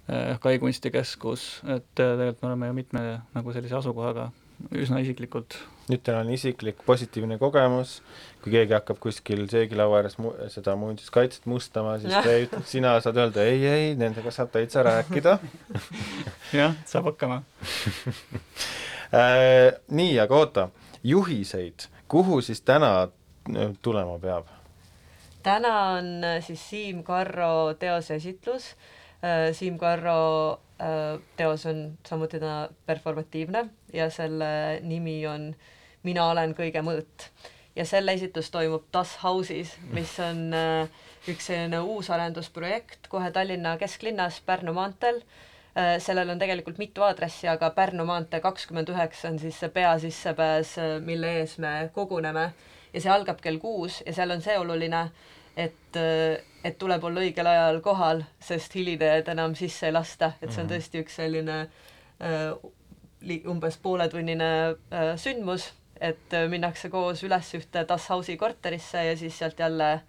[0.07, 3.01] Eh, Kai kunstikeskus, et tegelikult me oleme ju mitme
[3.35, 4.29] nagu sellise asukohaga
[4.79, 5.57] üsna isiklikult.
[5.91, 7.97] nüüd teil on isiklik positiivne kogemus,
[8.43, 13.43] kui keegi hakkab kuskil söögilaua ääres mu-, seda muinsuskaitset mustama, siis te sina saad öelda
[13.47, 15.37] ei, ei, nendega saab täitsa rääkida
[16.61, 17.43] jah, saab hakkama
[19.21, 20.69] äh, nii, aga oota,
[21.07, 24.51] juhiseid, kuhu siis täna äh, tulema peab?
[25.43, 28.75] täna on äh, siis Siim Karro teoseesitlus
[29.25, 30.61] Äh, Siim Karro
[31.37, 35.55] teos on samuti täna performatiivne ja selle nimi on
[36.05, 37.31] Mina olen kõige mõõt.
[37.77, 40.53] ja selle esitlus toimub Das House'is, mis on
[41.29, 45.23] üks selline uus arendusprojekt kohe Tallinna kesklinnas Pärnu maanteel.
[46.01, 50.71] Sellel on tegelikult mitu aadressi, aga Pärnu maantee kakskümmend üheksa on siis see peasissepääs,
[51.05, 52.47] mille ees me koguneme.
[52.95, 55.03] Ja see algab kell kuus ja seal on see oluline,
[55.57, 55.99] et,
[56.65, 60.69] et tuleb olla õigel ajal kohal, sest hilinejaid enam sisse ei lasta, et see on
[60.69, 60.73] mhm.
[60.75, 61.59] tõesti üks selline
[62.25, 65.71] äh, umbes pooletunnine äh, sündmus,
[66.01, 70.01] et äh, minnakse koos üles ühte Das House'i korterisse ja siis sealt jälle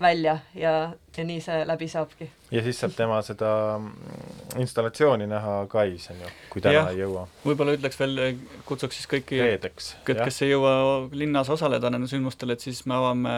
[0.00, 0.38] välja.
[0.54, 2.28] Ja ja nii see läbi saabki.
[2.54, 6.90] ja siis saab tema seda mm, installatsiooni näha Kais, on ju, kui täna Jah.
[6.92, 7.26] ei jõua.
[7.44, 8.38] võib-olla ütleks veel,
[8.68, 10.72] kutsuks siis kõiki reedeks, kes ei jõua
[11.12, 13.34] linnas osaleda nendel sündmustel, et siis me avame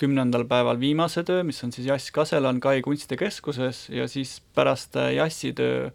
[0.00, 5.14] kümnendal päeval viimase töö, mis on siis Jass Kaselan Kai kunstikeskuses ja siis pärast äh,
[5.16, 5.90] Jassitöö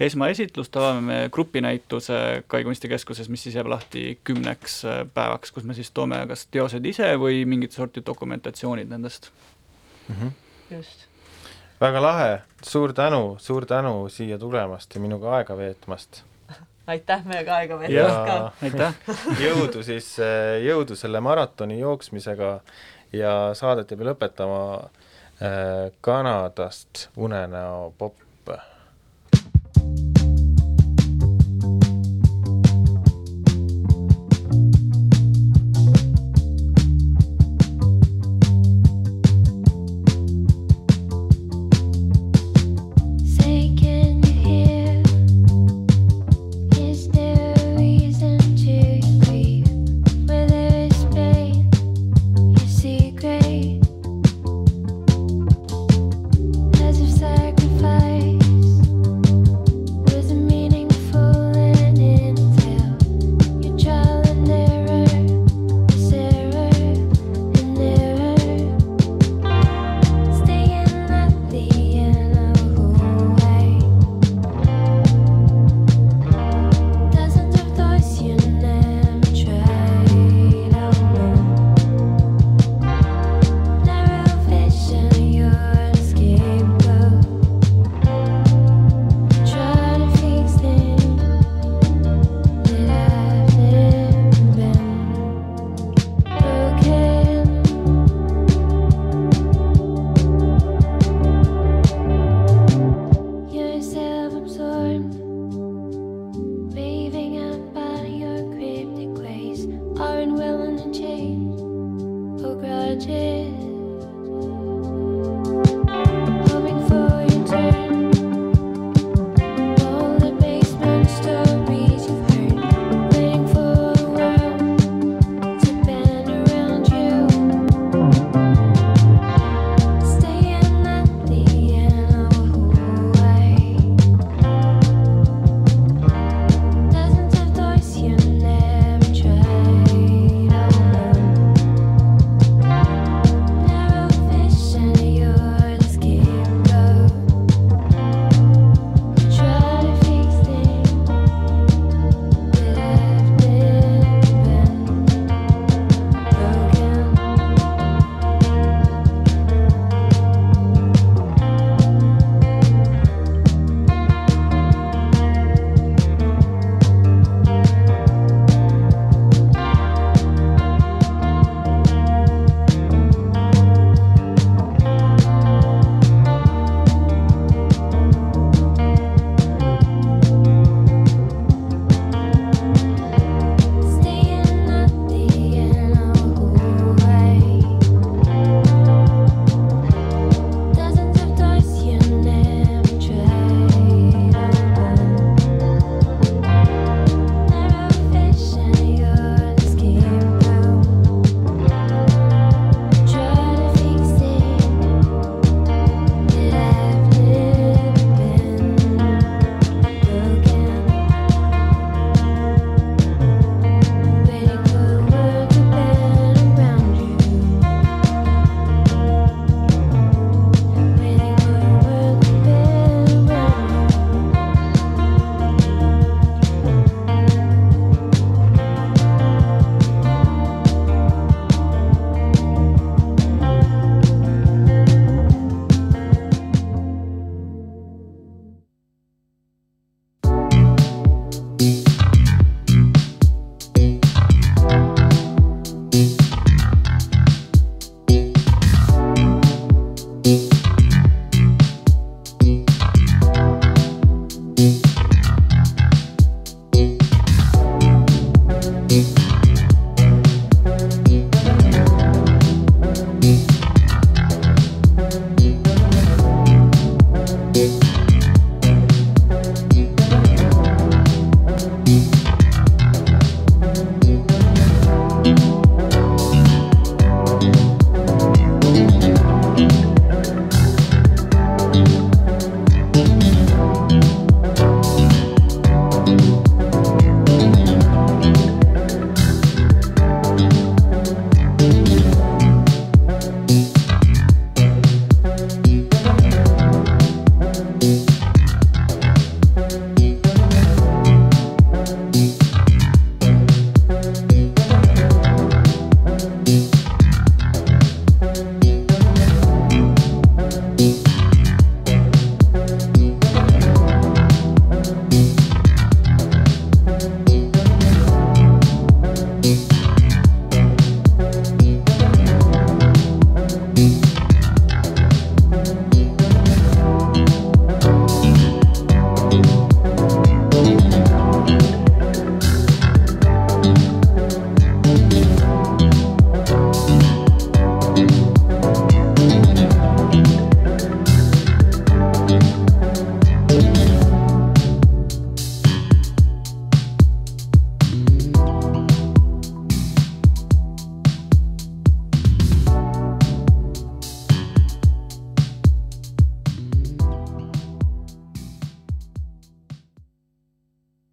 [0.00, 5.74] esmaesitlust avame me grupinäituse Kai kunstikeskuses, mis siis jääb lahti kümneks äh, päevaks, kus me
[5.74, 9.30] siis toome kas teosed ise või mingit sorti dokumentatsioonid nendest.
[10.08, 10.43] Mhm.
[10.70, 11.06] Just.
[11.80, 12.30] väga lahe,
[12.62, 16.22] suur tänu, suur tänu siia tulemast ja minuga aega veetmast.
[16.92, 18.52] aitäh meiega aega veetmast ka.
[18.62, 18.94] aitäh!
[19.46, 20.14] jõudu siis,
[20.64, 22.58] jõudu selle maratoni jooksmisega
[23.12, 28.20] ja saadet jääb lõpetama äh, Kanadast unenäo popp.